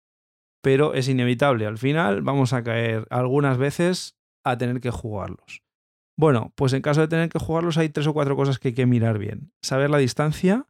Pero 0.63 0.95
es 0.95 1.09
inevitable, 1.09 1.67
al 1.67 1.79
final 1.79 2.23
vamos 2.23 2.53
a 2.53 2.63
caer 2.63 3.09
algunas 3.11 3.59
veces 3.59 4.17
a 4.45 4.57
tener 4.57 4.81
que 4.81 4.93
jugarlos. 4.93 5.62
Bueno, 6.23 6.53
pues 6.55 6.73
en 6.73 6.83
caso 6.83 7.01
de 7.01 7.09
tener 7.09 7.31
que 7.31 7.41
jugarlos 7.41 7.79
hay 7.79 7.89
tres 7.89 8.07
o 8.07 8.13
cuatro 8.13 8.37
cosas 8.37 8.61
que 8.61 8.69
hay 8.69 8.75
que 8.75 8.87
mirar 8.87 9.19
bien. 9.19 9.51
Saber 9.61 9.91
la 9.91 9.99
distancia 9.99 10.69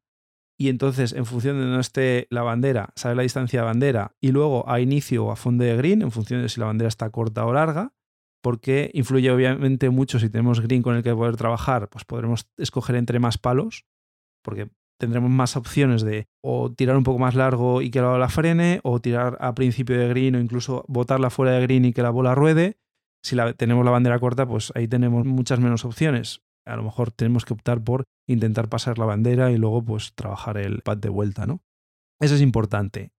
y 0.58 0.70
entonces 0.70 1.12
en 1.12 1.26
función 1.26 1.58
de 1.58 1.66
donde 1.66 1.82
esté 1.82 2.26
la 2.30 2.40
bandera, 2.40 2.94
saber 2.96 3.18
la 3.18 3.22
distancia 3.22 3.60
de 3.60 3.66
bandera 3.66 4.16
y 4.18 4.32
luego 4.32 4.66
a 4.66 4.80
inicio 4.80 5.26
o 5.26 5.30
a 5.30 5.36
fondo 5.36 5.62
de 5.62 5.76
green 5.76 6.00
en 6.00 6.10
función 6.10 6.40
de 6.40 6.48
si 6.48 6.58
la 6.58 6.64
bandera 6.64 6.88
está 6.88 7.10
corta 7.10 7.44
o 7.44 7.52
larga 7.52 7.92
porque 8.42 8.90
influye 8.94 9.30
obviamente 9.30 9.90
mucho 9.90 10.18
si 10.18 10.30
tenemos 10.30 10.60
green 10.60 10.80
con 10.80 10.96
el 10.96 11.02
que 11.02 11.14
poder 11.14 11.36
trabajar, 11.36 11.90
pues 11.90 12.06
podremos 12.06 12.48
escoger 12.56 12.96
entre 12.96 13.18
más 13.18 13.36
palos, 13.36 13.84
porque 14.42 14.70
tendremos 14.98 15.30
más 15.30 15.56
opciones 15.56 16.00
de 16.00 16.28
o 16.42 16.72
tirar 16.72 16.96
un 16.96 17.04
poco 17.04 17.18
más 17.18 17.34
largo 17.34 17.82
y 17.82 17.90
que 17.90 18.00
la 18.00 18.08
bola 18.08 18.30
frene, 18.30 18.80
o 18.84 19.00
tirar 19.00 19.36
a 19.38 19.54
principio 19.54 19.98
de 19.98 20.08
green 20.08 20.34
o 20.34 20.40
incluso 20.40 20.86
botarla 20.88 21.28
fuera 21.28 21.52
de 21.52 21.60
green 21.60 21.84
y 21.84 21.92
que 21.92 22.02
la 22.02 22.08
bola 22.08 22.34
ruede. 22.34 22.78
Si 23.22 23.36
la, 23.36 23.52
tenemos 23.52 23.84
la 23.84 23.92
bandera 23.92 24.18
corta, 24.18 24.46
pues 24.46 24.72
ahí 24.74 24.88
tenemos 24.88 25.24
muchas 25.24 25.60
menos 25.60 25.84
opciones. 25.84 26.42
A 26.64 26.76
lo 26.76 26.82
mejor 26.82 27.10
tenemos 27.10 27.44
que 27.44 27.54
optar 27.54 27.82
por 27.82 28.04
intentar 28.26 28.68
pasar 28.68 28.98
la 28.98 29.04
bandera 29.04 29.50
y 29.50 29.56
luego 29.56 29.84
pues 29.84 30.12
trabajar 30.14 30.58
el 30.58 30.82
pad 30.82 30.98
de 30.98 31.08
vuelta, 31.08 31.46
¿no? 31.46 31.62
Eso 32.20 32.34
es 32.34 32.40
importante. 32.40 33.12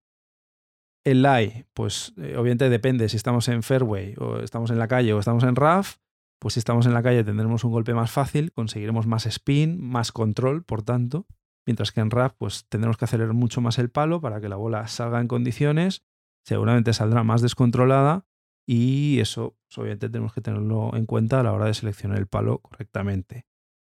El 1.05 1.21
lie, 1.21 1.65
pues 1.73 2.13
eh, 2.17 2.37
obviamente 2.37 2.69
depende 2.69 3.09
si 3.09 3.17
estamos 3.17 3.49
en 3.49 3.63
fairway 3.63 4.15
o 4.17 4.39
estamos 4.39 4.71
en 4.71 4.79
la 4.79 4.87
calle 4.87 5.13
o 5.13 5.19
estamos 5.19 5.43
en 5.43 5.55
rough. 5.55 5.97
Pues 6.39 6.55
si 6.55 6.59
estamos 6.59 6.85
en 6.85 6.93
la 6.93 7.03
calle 7.03 7.23
tendremos 7.23 7.63
un 7.63 7.71
golpe 7.71 7.93
más 7.93 8.11
fácil, 8.11 8.51
conseguiremos 8.51 9.07
más 9.07 9.25
spin, 9.25 9.81
más 9.81 10.11
control, 10.11 10.63
por 10.63 10.83
tanto. 10.83 11.25
Mientras 11.65 11.91
que 11.91 12.01
en 12.01 12.11
rough 12.11 12.33
pues 12.37 12.65
tendremos 12.67 12.97
que 12.97 13.05
acelerar 13.05 13.33
mucho 13.33 13.61
más 13.61 13.79
el 13.79 13.89
palo 13.89 14.21
para 14.21 14.39
que 14.39 14.49
la 14.49 14.55
bola 14.55 14.87
salga 14.87 15.19
en 15.19 15.27
condiciones. 15.27 16.03
Seguramente 16.45 16.93
saldrá 16.93 17.23
más 17.23 17.41
descontrolada 17.41 18.25
y 18.65 19.19
eso 19.19 19.55
pues, 19.67 19.77
obviamente 19.77 20.09
tenemos 20.09 20.33
que 20.33 20.41
tenerlo 20.41 20.95
en 20.95 21.05
cuenta 21.05 21.39
a 21.39 21.43
la 21.43 21.53
hora 21.53 21.65
de 21.65 21.73
seleccionar 21.73 22.17
el 22.17 22.27
palo 22.27 22.59
correctamente. 22.59 23.45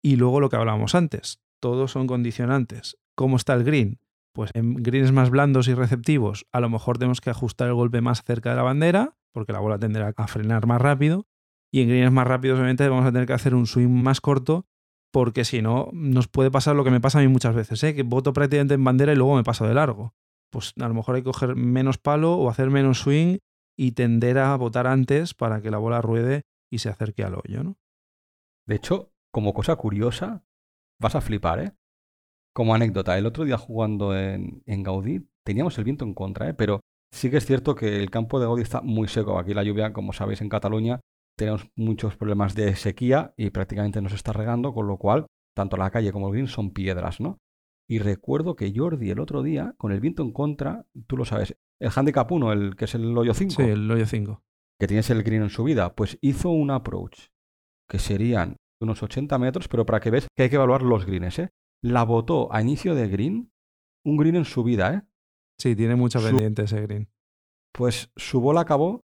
Y 0.03 0.17
luego 0.17 0.41
lo 0.41 0.49
que 0.49 0.57
hablábamos 0.57 0.95
antes, 0.95 1.41
todos 1.61 1.93
son 1.93 2.07
condicionantes. 2.07 2.97
¿Cómo 3.15 3.37
está 3.37 3.55
el 3.55 3.65
green? 3.65 4.01
Pues 4.33 4.51
en 4.55 4.75
greens 4.77 5.13
más 5.13 5.31
blandos 5.31 5.69
y 5.69 5.75
receptivos, 5.75 6.47
a 6.53 6.61
lo 6.61 6.71
mejor 6.71 6.99
tenemos 6.99 7.21
que 7.21 7.31
ajustar 7.31 7.69
el 7.69 7.75
golpe 7.75 8.01
más 8.01 8.23
cerca 8.23 8.51
de 8.51 8.57
la 8.57 8.63
bandera, 8.63 9.17
porque 9.33 9.53
la 9.53 9.59
bola 9.59 9.79
tendrá 9.79 10.13
a 10.17 10.27
frenar 10.29 10.67
más 10.67 10.81
rápido. 10.81 11.27
Y 11.73 11.83
en 11.83 11.89
greens 11.89 12.13
más 12.13 12.27
rápidos, 12.27 12.59
obviamente, 12.59 12.89
vamos 12.89 13.07
a 13.07 13.13
tener 13.13 13.27
que 13.27 13.33
hacer 13.33 13.55
un 13.55 13.67
swing 13.67 13.89
más 13.89 14.21
corto, 14.21 14.67
porque 15.13 15.45
si 15.45 15.63
no, 15.63 15.89
nos 15.93 16.29
puede 16.29 16.51
pasar 16.51 16.77
lo 16.77 16.85
que 16.85 16.91
me 16.91 17.01
pasa 17.01 17.19
a 17.19 17.23
mí 17.23 17.29
muchas 17.29 17.55
veces, 17.55 17.83
¿eh? 17.83 17.95
que 17.95 18.03
voto 18.03 18.33
prácticamente 18.33 18.75
en 18.75 18.85
bandera 18.85 19.13
y 19.13 19.17
luego 19.17 19.37
me 19.37 19.43
paso 19.43 19.67
de 19.67 19.75
largo. 19.75 20.15
Pues 20.51 20.73
a 20.81 20.89
lo 20.89 20.95
mejor 20.95 21.17
hay 21.17 21.23
que 21.23 21.31
coger 21.31 21.57
menos 21.57 21.99
palo 21.99 22.35
o 22.35 22.49
hacer 22.49 22.71
menos 22.71 23.01
swing 23.01 23.39
y 23.81 23.93
tender 23.93 24.37
a 24.37 24.55
votar 24.57 24.87
antes 24.87 25.33
para 25.33 25.63
que 25.63 25.71
la 25.71 25.79
bola 25.79 26.03
ruede 26.03 26.43
y 26.71 26.81
se 26.81 26.91
acerque 26.91 27.25
al 27.25 27.37
hoyo, 27.37 27.65
¿no? 27.65 27.79
De 28.67 28.75
hecho, 28.75 29.15
como 29.33 29.55
cosa 29.55 29.75
curiosa, 29.77 30.45
vas 31.01 31.15
a 31.15 31.23
flipar, 31.23 31.61
¿eh? 31.61 31.73
Como 32.55 32.75
anécdota, 32.75 33.17
el 33.17 33.25
otro 33.25 33.45
día 33.47 33.57
jugando 33.57 34.15
en, 34.15 34.63
Gaudí 34.67 35.27
teníamos 35.47 35.79
el 35.79 35.85
viento 35.85 36.05
en 36.05 36.13
contra, 36.13 36.51
¿eh? 36.51 36.53
pero 36.53 36.81
sí 37.11 37.31
que 37.31 37.39
es 37.39 37.47
cierto 37.47 37.75
que 37.75 38.03
el 38.03 38.11
campo 38.11 38.39
de 38.39 38.45
Gaudí 38.45 38.61
está 38.61 38.83
muy 38.83 39.09
seco. 39.09 39.39
Aquí 39.39 39.55
la 39.55 39.65
lluvia, 39.65 39.95
como 39.95 40.13
sabéis, 40.13 40.43
en 40.43 40.51
Cataluña 40.51 41.01
tenemos 41.39 41.67
muchos 41.75 42.19
problemas 42.19 42.55
de 42.55 42.77
sequía 42.77 43.33
y 43.39 43.49
prácticamente 43.49 44.03
nos 44.03 44.13
está 44.13 44.35
regando, 44.35 44.75
con 44.75 44.89
lo 44.89 44.99
cual 44.99 45.25
tanto 45.57 45.79
la 45.79 45.91
calle 45.91 46.13
como 46.13 46.27
el 46.27 46.35
green 46.35 46.49
son 46.49 46.71
piedras, 46.71 47.19
¿no? 47.19 47.39
Y 47.91 47.99
recuerdo 47.99 48.55
que 48.55 48.73
Jordi 48.73 49.11
el 49.11 49.19
otro 49.19 49.43
día, 49.43 49.75
con 49.77 49.91
el 49.91 49.99
viento 49.99 50.23
en 50.23 50.31
contra, 50.31 50.87
tú 51.09 51.17
lo 51.17 51.25
sabes, 51.25 51.57
el 51.81 51.91
handicap 51.93 52.31
1, 52.31 52.53
el 52.53 52.77
que 52.77 52.85
es 52.85 52.95
el 52.95 53.19
hoyo 53.19 53.35
5. 53.35 53.55
Sí, 53.57 53.63
el 53.63 53.91
hoyo 53.91 54.07
5. 54.07 54.45
Que 54.79 54.87
tienes 54.87 55.11
el 55.11 55.25
green 55.25 55.43
en 55.43 55.51
subida, 55.51 55.97
pues 55.97 56.17
hizo 56.21 56.51
un 56.51 56.71
approach 56.71 57.31
que 57.89 57.99
serían 57.99 58.59
unos 58.81 59.03
80 59.03 59.37
metros, 59.41 59.67
pero 59.67 59.87
para 59.87 59.99
que 59.99 60.13
veas 60.13 60.29
que 60.37 60.45
hay 60.45 60.51
que 60.51 60.55
evaluar 60.55 60.83
los 60.83 61.05
greens, 61.05 61.41
¿eh? 61.41 61.51
la 61.83 62.05
votó 62.05 62.53
a 62.55 62.63
inicio 62.63 62.95
de 62.95 63.09
green, 63.09 63.53
un 64.05 64.17
green 64.17 64.37
en 64.37 64.45
su 64.45 64.63
vida, 64.63 64.95
¿eh? 64.95 65.03
Sí, 65.59 65.75
tiene 65.75 65.97
mucha 65.97 66.21
pendiente 66.21 66.63
ese 66.63 66.81
green. 66.83 67.11
Pues 67.75 68.13
su 68.15 68.41
bola 68.41 68.61
acabó 68.61 69.05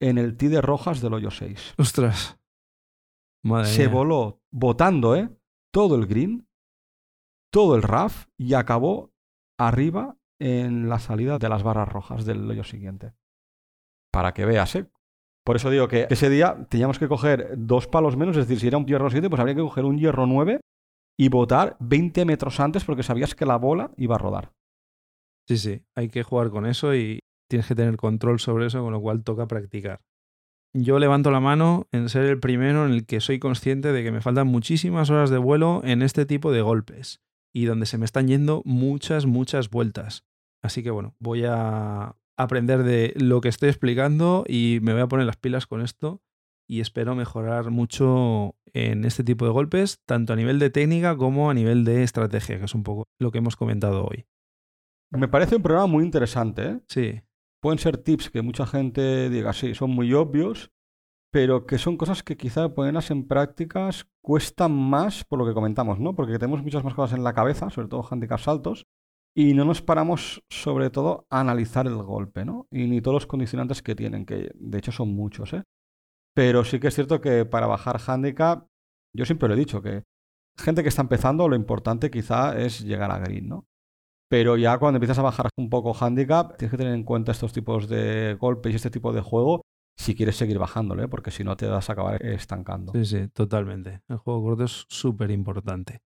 en 0.00 0.16
el 0.16 0.38
tee 0.38 0.48
de 0.48 0.62
rojas 0.62 1.02
del 1.02 1.12
hoyo 1.12 1.30
6. 1.30 1.74
Ostras. 1.76 2.38
Madre 3.44 3.68
Se 3.68 3.88
voló 3.88 4.40
votando, 4.50 5.14
¿eh? 5.16 5.28
Todo 5.70 5.96
el 5.96 6.06
green, 6.06 6.45
todo 7.56 7.74
el 7.74 7.82
RAF 7.82 8.26
y 8.36 8.52
acabó 8.52 9.14
arriba 9.58 10.18
en 10.38 10.90
la 10.90 10.98
salida 10.98 11.38
de 11.38 11.48
las 11.48 11.62
barras 11.62 11.88
rojas 11.88 12.26
del 12.26 12.50
hoyo 12.50 12.64
siguiente. 12.64 13.14
Para 14.12 14.34
que 14.34 14.44
veas, 14.44 14.74
¿eh? 14.74 14.90
Por 15.42 15.56
eso 15.56 15.70
digo 15.70 15.88
que 15.88 16.06
ese 16.10 16.28
día 16.28 16.66
teníamos 16.68 16.98
que 16.98 17.08
coger 17.08 17.54
dos 17.56 17.86
palos 17.86 18.14
menos, 18.14 18.36
es 18.36 18.46
decir, 18.46 18.60
si 18.60 18.66
era 18.66 18.76
un 18.76 18.84
hierro 18.84 19.08
7, 19.08 19.30
pues 19.30 19.40
habría 19.40 19.54
que 19.54 19.62
coger 19.62 19.86
un 19.86 19.96
hierro 19.96 20.26
9 20.26 20.60
y 21.18 21.30
votar 21.30 21.78
20 21.80 22.26
metros 22.26 22.60
antes 22.60 22.84
porque 22.84 23.02
sabías 23.02 23.34
que 23.34 23.46
la 23.46 23.56
bola 23.56 23.90
iba 23.96 24.16
a 24.16 24.18
rodar. 24.18 24.52
Sí, 25.48 25.56
sí, 25.56 25.82
hay 25.94 26.10
que 26.10 26.24
jugar 26.24 26.50
con 26.50 26.66
eso 26.66 26.94
y 26.94 27.20
tienes 27.48 27.66
que 27.66 27.74
tener 27.74 27.96
control 27.96 28.38
sobre 28.38 28.66
eso, 28.66 28.82
con 28.82 28.92
lo 28.92 29.00
cual 29.00 29.24
toca 29.24 29.46
practicar. 29.46 30.02
Yo 30.74 30.98
levanto 30.98 31.30
la 31.30 31.40
mano 31.40 31.86
en 31.90 32.10
ser 32.10 32.24
el 32.26 32.38
primero 32.38 32.84
en 32.84 32.92
el 32.92 33.06
que 33.06 33.20
soy 33.20 33.38
consciente 33.38 33.92
de 33.92 34.04
que 34.04 34.12
me 34.12 34.20
faltan 34.20 34.46
muchísimas 34.46 35.08
horas 35.08 35.30
de 35.30 35.38
vuelo 35.38 35.80
en 35.84 36.02
este 36.02 36.26
tipo 36.26 36.52
de 36.52 36.60
golpes 36.60 37.22
y 37.56 37.64
donde 37.64 37.86
se 37.86 37.96
me 37.96 38.04
están 38.04 38.28
yendo 38.28 38.60
muchas, 38.66 39.24
muchas 39.24 39.70
vueltas. 39.70 40.26
Así 40.62 40.82
que 40.82 40.90
bueno, 40.90 41.14
voy 41.18 41.44
a 41.46 42.14
aprender 42.36 42.82
de 42.82 43.14
lo 43.16 43.40
que 43.40 43.48
estoy 43.48 43.70
explicando 43.70 44.44
y 44.46 44.80
me 44.82 44.92
voy 44.92 45.00
a 45.00 45.06
poner 45.06 45.24
las 45.24 45.38
pilas 45.38 45.66
con 45.66 45.80
esto 45.80 46.20
y 46.68 46.80
espero 46.80 47.14
mejorar 47.14 47.70
mucho 47.70 48.56
en 48.74 49.06
este 49.06 49.24
tipo 49.24 49.46
de 49.46 49.52
golpes, 49.52 50.02
tanto 50.04 50.34
a 50.34 50.36
nivel 50.36 50.58
de 50.58 50.68
técnica 50.68 51.16
como 51.16 51.48
a 51.48 51.54
nivel 51.54 51.86
de 51.86 52.02
estrategia, 52.02 52.58
que 52.58 52.66
es 52.66 52.74
un 52.74 52.82
poco 52.82 53.08
lo 53.18 53.30
que 53.30 53.38
hemos 53.38 53.56
comentado 53.56 54.04
hoy. 54.04 54.26
Me 55.10 55.26
parece 55.26 55.56
un 55.56 55.62
programa 55.62 55.86
muy 55.86 56.04
interesante. 56.04 56.62
¿eh? 56.66 56.80
Sí. 56.88 57.22
Pueden 57.62 57.78
ser 57.78 57.96
tips 57.96 58.28
que 58.28 58.42
mucha 58.42 58.66
gente 58.66 59.30
diga, 59.30 59.54
sí, 59.54 59.74
son 59.74 59.92
muy 59.92 60.12
obvios, 60.12 60.72
pero 61.36 61.66
que 61.66 61.76
son 61.76 61.98
cosas 61.98 62.22
que 62.22 62.38
quizá 62.38 62.70
ponerlas 62.70 63.10
en 63.10 63.28
prácticas 63.28 64.06
cuestan 64.22 64.72
más 64.72 65.22
por 65.22 65.38
lo 65.38 65.44
que 65.44 65.52
comentamos, 65.52 66.00
¿no? 66.00 66.14
Porque 66.14 66.38
tenemos 66.38 66.62
muchas 66.62 66.82
más 66.82 66.94
cosas 66.94 67.18
en 67.18 67.24
la 67.24 67.34
cabeza, 67.34 67.68
sobre 67.68 67.88
todo 67.88 68.08
handicaps 68.10 68.48
altos, 68.48 68.86
y 69.36 69.52
no 69.52 69.66
nos 69.66 69.82
paramos 69.82 70.42
sobre 70.48 70.88
todo 70.88 71.26
a 71.28 71.40
analizar 71.40 71.86
el 71.86 72.02
golpe, 72.02 72.46
¿no? 72.46 72.68
Y 72.70 72.86
ni 72.86 73.02
todos 73.02 73.16
los 73.16 73.26
condicionantes 73.26 73.82
que 73.82 73.94
tienen, 73.94 74.24
que 74.24 74.50
de 74.54 74.78
hecho 74.78 74.92
son 74.92 75.14
muchos, 75.14 75.52
¿eh? 75.52 75.64
Pero 76.34 76.64
sí 76.64 76.80
que 76.80 76.88
es 76.88 76.94
cierto 76.94 77.20
que 77.20 77.44
para 77.44 77.66
bajar 77.66 78.00
handicap, 78.06 78.68
yo 79.14 79.26
siempre 79.26 79.46
lo 79.46 79.56
he 79.56 79.58
dicho, 79.58 79.82
que 79.82 80.04
gente 80.56 80.82
que 80.82 80.88
está 80.88 81.02
empezando, 81.02 81.50
lo 81.50 81.56
importante 81.56 82.10
quizá 82.10 82.58
es 82.58 82.80
llegar 82.80 83.10
a 83.10 83.18
green, 83.18 83.46
¿no? 83.46 83.66
Pero 84.30 84.56
ya 84.56 84.78
cuando 84.78 84.96
empiezas 84.96 85.18
a 85.18 85.22
bajar 85.22 85.50
un 85.58 85.68
poco 85.68 85.92
handicap, 85.92 86.56
tienes 86.56 86.70
que 86.70 86.78
tener 86.78 86.94
en 86.94 87.04
cuenta 87.04 87.32
estos 87.32 87.52
tipos 87.52 87.88
de 87.90 88.38
golpes 88.40 88.72
y 88.72 88.76
este 88.76 88.90
tipo 88.90 89.12
de 89.12 89.20
juego 89.20 89.66
si 89.96 90.14
quieres 90.14 90.36
seguir 90.36 90.58
bajándole, 90.58 91.08
porque 91.08 91.30
si 91.30 91.42
no 91.42 91.56
te 91.56 91.66
vas 91.66 91.88
a 91.88 91.94
acabar 91.94 92.24
estancando. 92.24 92.92
Sí, 92.92 93.04
sí, 93.04 93.28
totalmente. 93.28 94.02
El 94.08 94.18
juego 94.18 94.42
corto 94.42 94.64
es 94.64 94.84
súper 94.88 95.30
importante. 95.30 96.02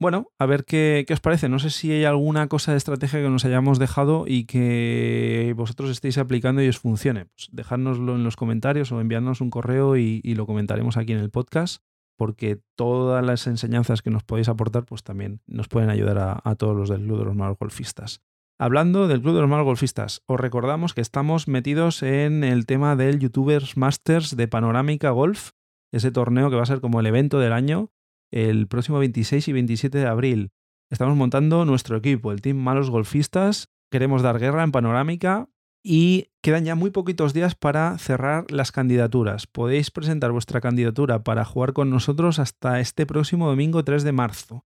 Bueno, 0.00 0.30
a 0.38 0.46
ver 0.46 0.64
qué, 0.64 1.04
os 1.12 1.20
parece. 1.20 1.48
No 1.48 1.58
sé 1.58 1.70
si 1.70 1.90
hay 1.90 2.04
alguna 2.04 2.46
cosa 2.46 2.70
de 2.70 2.78
estrategia 2.78 3.20
que 3.20 3.28
nos 3.28 3.44
hayamos 3.44 3.80
dejado 3.80 4.26
y 4.28 4.44
que 4.44 5.52
vosotros 5.56 5.90
estéis 5.90 6.18
aplicando 6.18 6.62
y 6.62 6.68
os 6.68 6.78
funcione. 6.78 7.26
Pues 7.26 7.48
dejárnoslo 7.50 8.14
en 8.14 8.22
los 8.22 8.36
comentarios 8.36 8.92
o 8.92 9.00
enviarnos 9.00 9.40
un 9.40 9.50
correo 9.50 9.96
y, 9.96 10.22
lo 10.22 10.46
comentaremos 10.46 10.96
aquí 10.96 11.12
en 11.14 11.18
el 11.18 11.30
podcast, 11.30 11.82
porque 12.16 12.60
todas 12.76 13.26
las 13.26 13.48
enseñanzas 13.48 14.00
que 14.00 14.10
nos 14.10 14.22
podéis 14.22 14.48
aportar, 14.48 14.84
pues 14.84 15.02
también 15.02 15.40
nos 15.48 15.66
pueden 15.66 15.90
ayudar 15.90 16.40
a, 16.44 16.54
todos 16.54 16.76
los 16.76 16.88
del 16.88 17.04
Ludo, 17.04 17.24
los 17.24 17.34
malos 17.34 17.58
golfistas. 17.58 18.22
Hablando 18.60 19.06
del 19.06 19.22
Club 19.22 19.36
de 19.36 19.40
los 19.42 19.48
Malos 19.48 19.66
Golfistas, 19.66 20.24
os 20.26 20.40
recordamos 20.40 20.92
que 20.92 21.00
estamos 21.00 21.46
metidos 21.46 22.02
en 22.02 22.42
el 22.42 22.66
tema 22.66 22.96
del 22.96 23.20
YouTubers 23.20 23.76
Masters 23.76 24.34
de 24.34 24.48
Panorámica 24.48 25.10
Golf, 25.10 25.50
ese 25.92 26.10
torneo 26.10 26.50
que 26.50 26.56
va 26.56 26.64
a 26.64 26.66
ser 26.66 26.80
como 26.80 26.98
el 26.98 27.06
evento 27.06 27.38
del 27.38 27.52
año, 27.52 27.92
el 28.32 28.66
próximo 28.66 28.98
26 28.98 29.46
y 29.46 29.52
27 29.52 29.98
de 29.98 30.06
abril. 30.08 30.50
Estamos 30.90 31.16
montando 31.16 31.64
nuestro 31.66 31.96
equipo, 31.98 32.32
el 32.32 32.40
Team 32.40 32.56
Malos 32.56 32.90
Golfistas. 32.90 33.68
Queremos 33.92 34.22
dar 34.22 34.40
guerra 34.40 34.64
en 34.64 34.72
Panorámica 34.72 35.48
y 35.84 36.32
quedan 36.42 36.64
ya 36.64 36.74
muy 36.74 36.90
poquitos 36.90 37.34
días 37.34 37.54
para 37.54 37.96
cerrar 37.98 38.50
las 38.50 38.72
candidaturas. 38.72 39.46
Podéis 39.46 39.92
presentar 39.92 40.32
vuestra 40.32 40.60
candidatura 40.60 41.22
para 41.22 41.44
jugar 41.44 41.74
con 41.74 41.90
nosotros 41.90 42.40
hasta 42.40 42.80
este 42.80 43.06
próximo 43.06 43.46
domingo 43.46 43.84
3 43.84 44.02
de 44.02 44.12
marzo. 44.12 44.64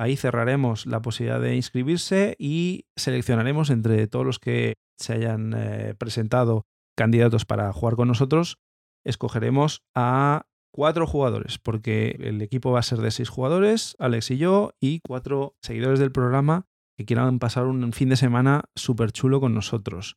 Ahí 0.00 0.16
cerraremos 0.16 0.86
la 0.86 1.02
posibilidad 1.02 1.42
de 1.42 1.56
inscribirse 1.56 2.34
y 2.38 2.86
seleccionaremos 2.96 3.68
entre 3.68 4.06
todos 4.06 4.24
los 4.24 4.38
que 4.38 4.78
se 4.98 5.12
hayan 5.12 5.52
eh, 5.54 5.94
presentado 5.94 6.64
candidatos 6.96 7.44
para 7.44 7.70
jugar 7.74 7.96
con 7.96 8.08
nosotros. 8.08 8.56
Escogeremos 9.04 9.82
a 9.94 10.46
cuatro 10.72 11.06
jugadores, 11.06 11.58
porque 11.58 12.16
el 12.18 12.40
equipo 12.40 12.72
va 12.72 12.78
a 12.78 12.82
ser 12.82 13.00
de 13.00 13.10
seis 13.10 13.28
jugadores, 13.28 13.94
Alex 13.98 14.30
y 14.30 14.38
yo, 14.38 14.72
y 14.80 15.00
cuatro 15.06 15.54
seguidores 15.60 15.98
del 15.98 16.12
programa 16.12 16.64
que 16.96 17.04
quieran 17.04 17.38
pasar 17.38 17.66
un 17.66 17.92
fin 17.92 18.08
de 18.08 18.16
semana 18.16 18.62
súper 18.74 19.12
chulo 19.12 19.38
con 19.38 19.52
nosotros. 19.52 20.16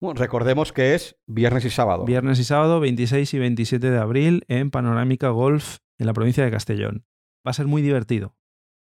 Bueno, 0.00 0.18
recordemos 0.18 0.72
que 0.72 0.94
es 0.94 1.16
viernes 1.26 1.66
y 1.66 1.70
sábado. 1.70 2.06
Viernes 2.06 2.38
y 2.38 2.44
sábado, 2.44 2.80
26 2.80 3.34
y 3.34 3.38
27 3.38 3.90
de 3.90 3.98
abril, 3.98 4.44
en 4.48 4.70
Panorámica 4.70 5.28
Golf, 5.28 5.80
en 5.98 6.06
la 6.06 6.14
provincia 6.14 6.46
de 6.46 6.50
Castellón. 6.50 7.04
Va 7.46 7.50
a 7.50 7.52
ser 7.54 7.66
muy 7.66 7.82
divertido 7.82 8.37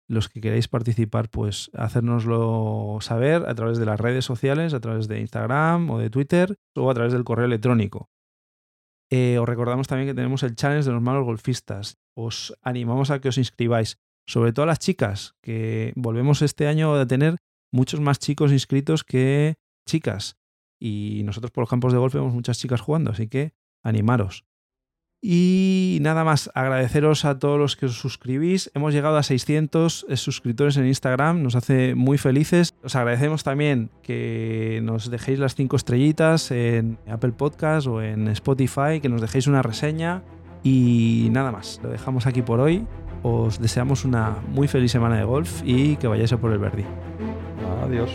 los 0.08 0.30
que 0.30 0.42
queráis 0.42 0.68
participar, 0.68 1.30
pues 1.30 1.72
hacérnoslo 1.74 2.98
saber 3.02 3.48
a 3.48 3.56
través 3.56 3.78
de 3.78 3.86
las 3.86 4.00
redes 4.00 4.26
sociales, 4.26 4.74
a 4.74 4.80
través 4.80 5.08
de 5.08 5.20
Instagram 5.20 5.90
o 5.90 5.98
de 5.98 6.10
Twitter 6.10 6.56
o 6.76 6.90
a 6.90 6.94
través 6.94 7.14
del 7.14 7.24
correo 7.24 7.46
electrónico. 7.46 8.10
Eh, 9.12 9.38
os 9.40 9.48
recordamos 9.48 9.88
también 9.88 10.10
que 10.10 10.16
tenemos 10.16 10.44
el 10.44 10.56
challenge 10.56 10.88
de 10.88 10.94
los 10.94 11.02
malos 11.02 11.26
golfistas. 11.26 11.98
Os 12.16 12.56
animamos 12.62 13.12
a 13.12 13.20
que 13.20 13.30
os 13.30 13.38
inscribáis, 13.38 13.98
sobre 14.28 14.54
todo 14.54 14.64
a 14.64 14.68
las 14.68 14.80
chicas, 14.80 15.36
que 15.42 15.94
volvemos 15.96 16.42
este 16.42 16.68
año 16.68 16.94
a 16.96 17.06
tener 17.06 17.38
muchos 17.72 18.00
más 18.00 18.20
chicos 18.20 18.52
inscritos 18.52 19.04
que 19.04 19.56
chicas. 19.88 20.38
Y 20.80 21.22
nosotros 21.24 21.52
por 21.52 21.64
los 21.64 21.70
campos 21.70 21.94
de 21.94 22.00
golf 22.00 22.14
vemos 22.14 22.34
muchas 22.34 22.60
chicas 22.60 22.82
jugando, 22.82 23.12
así 23.12 23.28
que 23.28 23.54
animaros. 23.84 24.46
Y 25.28 25.98
nada 26.02 26.24
más, 26.24 26.52
agradeceros 26.54 27.26
a 27.26 27.40
todos 27.40 27.58
los 27.58 27.76
que 27.76 27.88
os 27.88 27.98
suscribís. 27.98 28.70
Hemos 28.76 28.94
llegado 28.94 29.18
a 29.18 29.24
600 29.24 30.06
suscriptores 30.18 30.78
en 30.78 30.86
Instagram, 30.86 31.42
nos 31.42 31.56
hace 31.56 31.96
muy 31.96 32.20
felices. 32.20 32.76
Os 32.84 32.96
agradecemos 32.96 33.44
también 33.44 33.90
que 34.04 34.82
nos 34.84 35.10
dejéis 35.10 35.40
las 35.40 35.56
5 35.56 35.78
estrellitas 35.78 36.52
en 36.52 37.00
Apple 37.10 37.32
Podcast 37.32 37.88
o 37.88 38.04
en 38.04 38.28
Spotify, 38.28 39.00
que 39.02 39.10
nos 39.10 39.20
dejéis 39.20 39.48
una 39.48 39.64
reseña. 39.64 40.22
Y 40.62 41.30
nada 41.32 41.52
más, 41.52 41.80
lo 41.82 41.90
dejamos 41.90 42.28
aquí 42.28 42.44
por 42.44 42.60
hoy. 42.60 42.86
Os 43.24 43.60
deseamos 43.60 44.06
una 44.06 44.38
muy 44.50 44.68
feliz 44.68 44.92
semana 44.92 45.18
de 45.18 45.24
golf 45.24 45.64
y 45.66 45.96
que 45.96 46.06
vayáis 46.06 46.34
a 46.34 46.38
por 46.38 46.52
el 46.52 46.60
Verdi. 46.60 46.86
Adiós. 47.84 48.12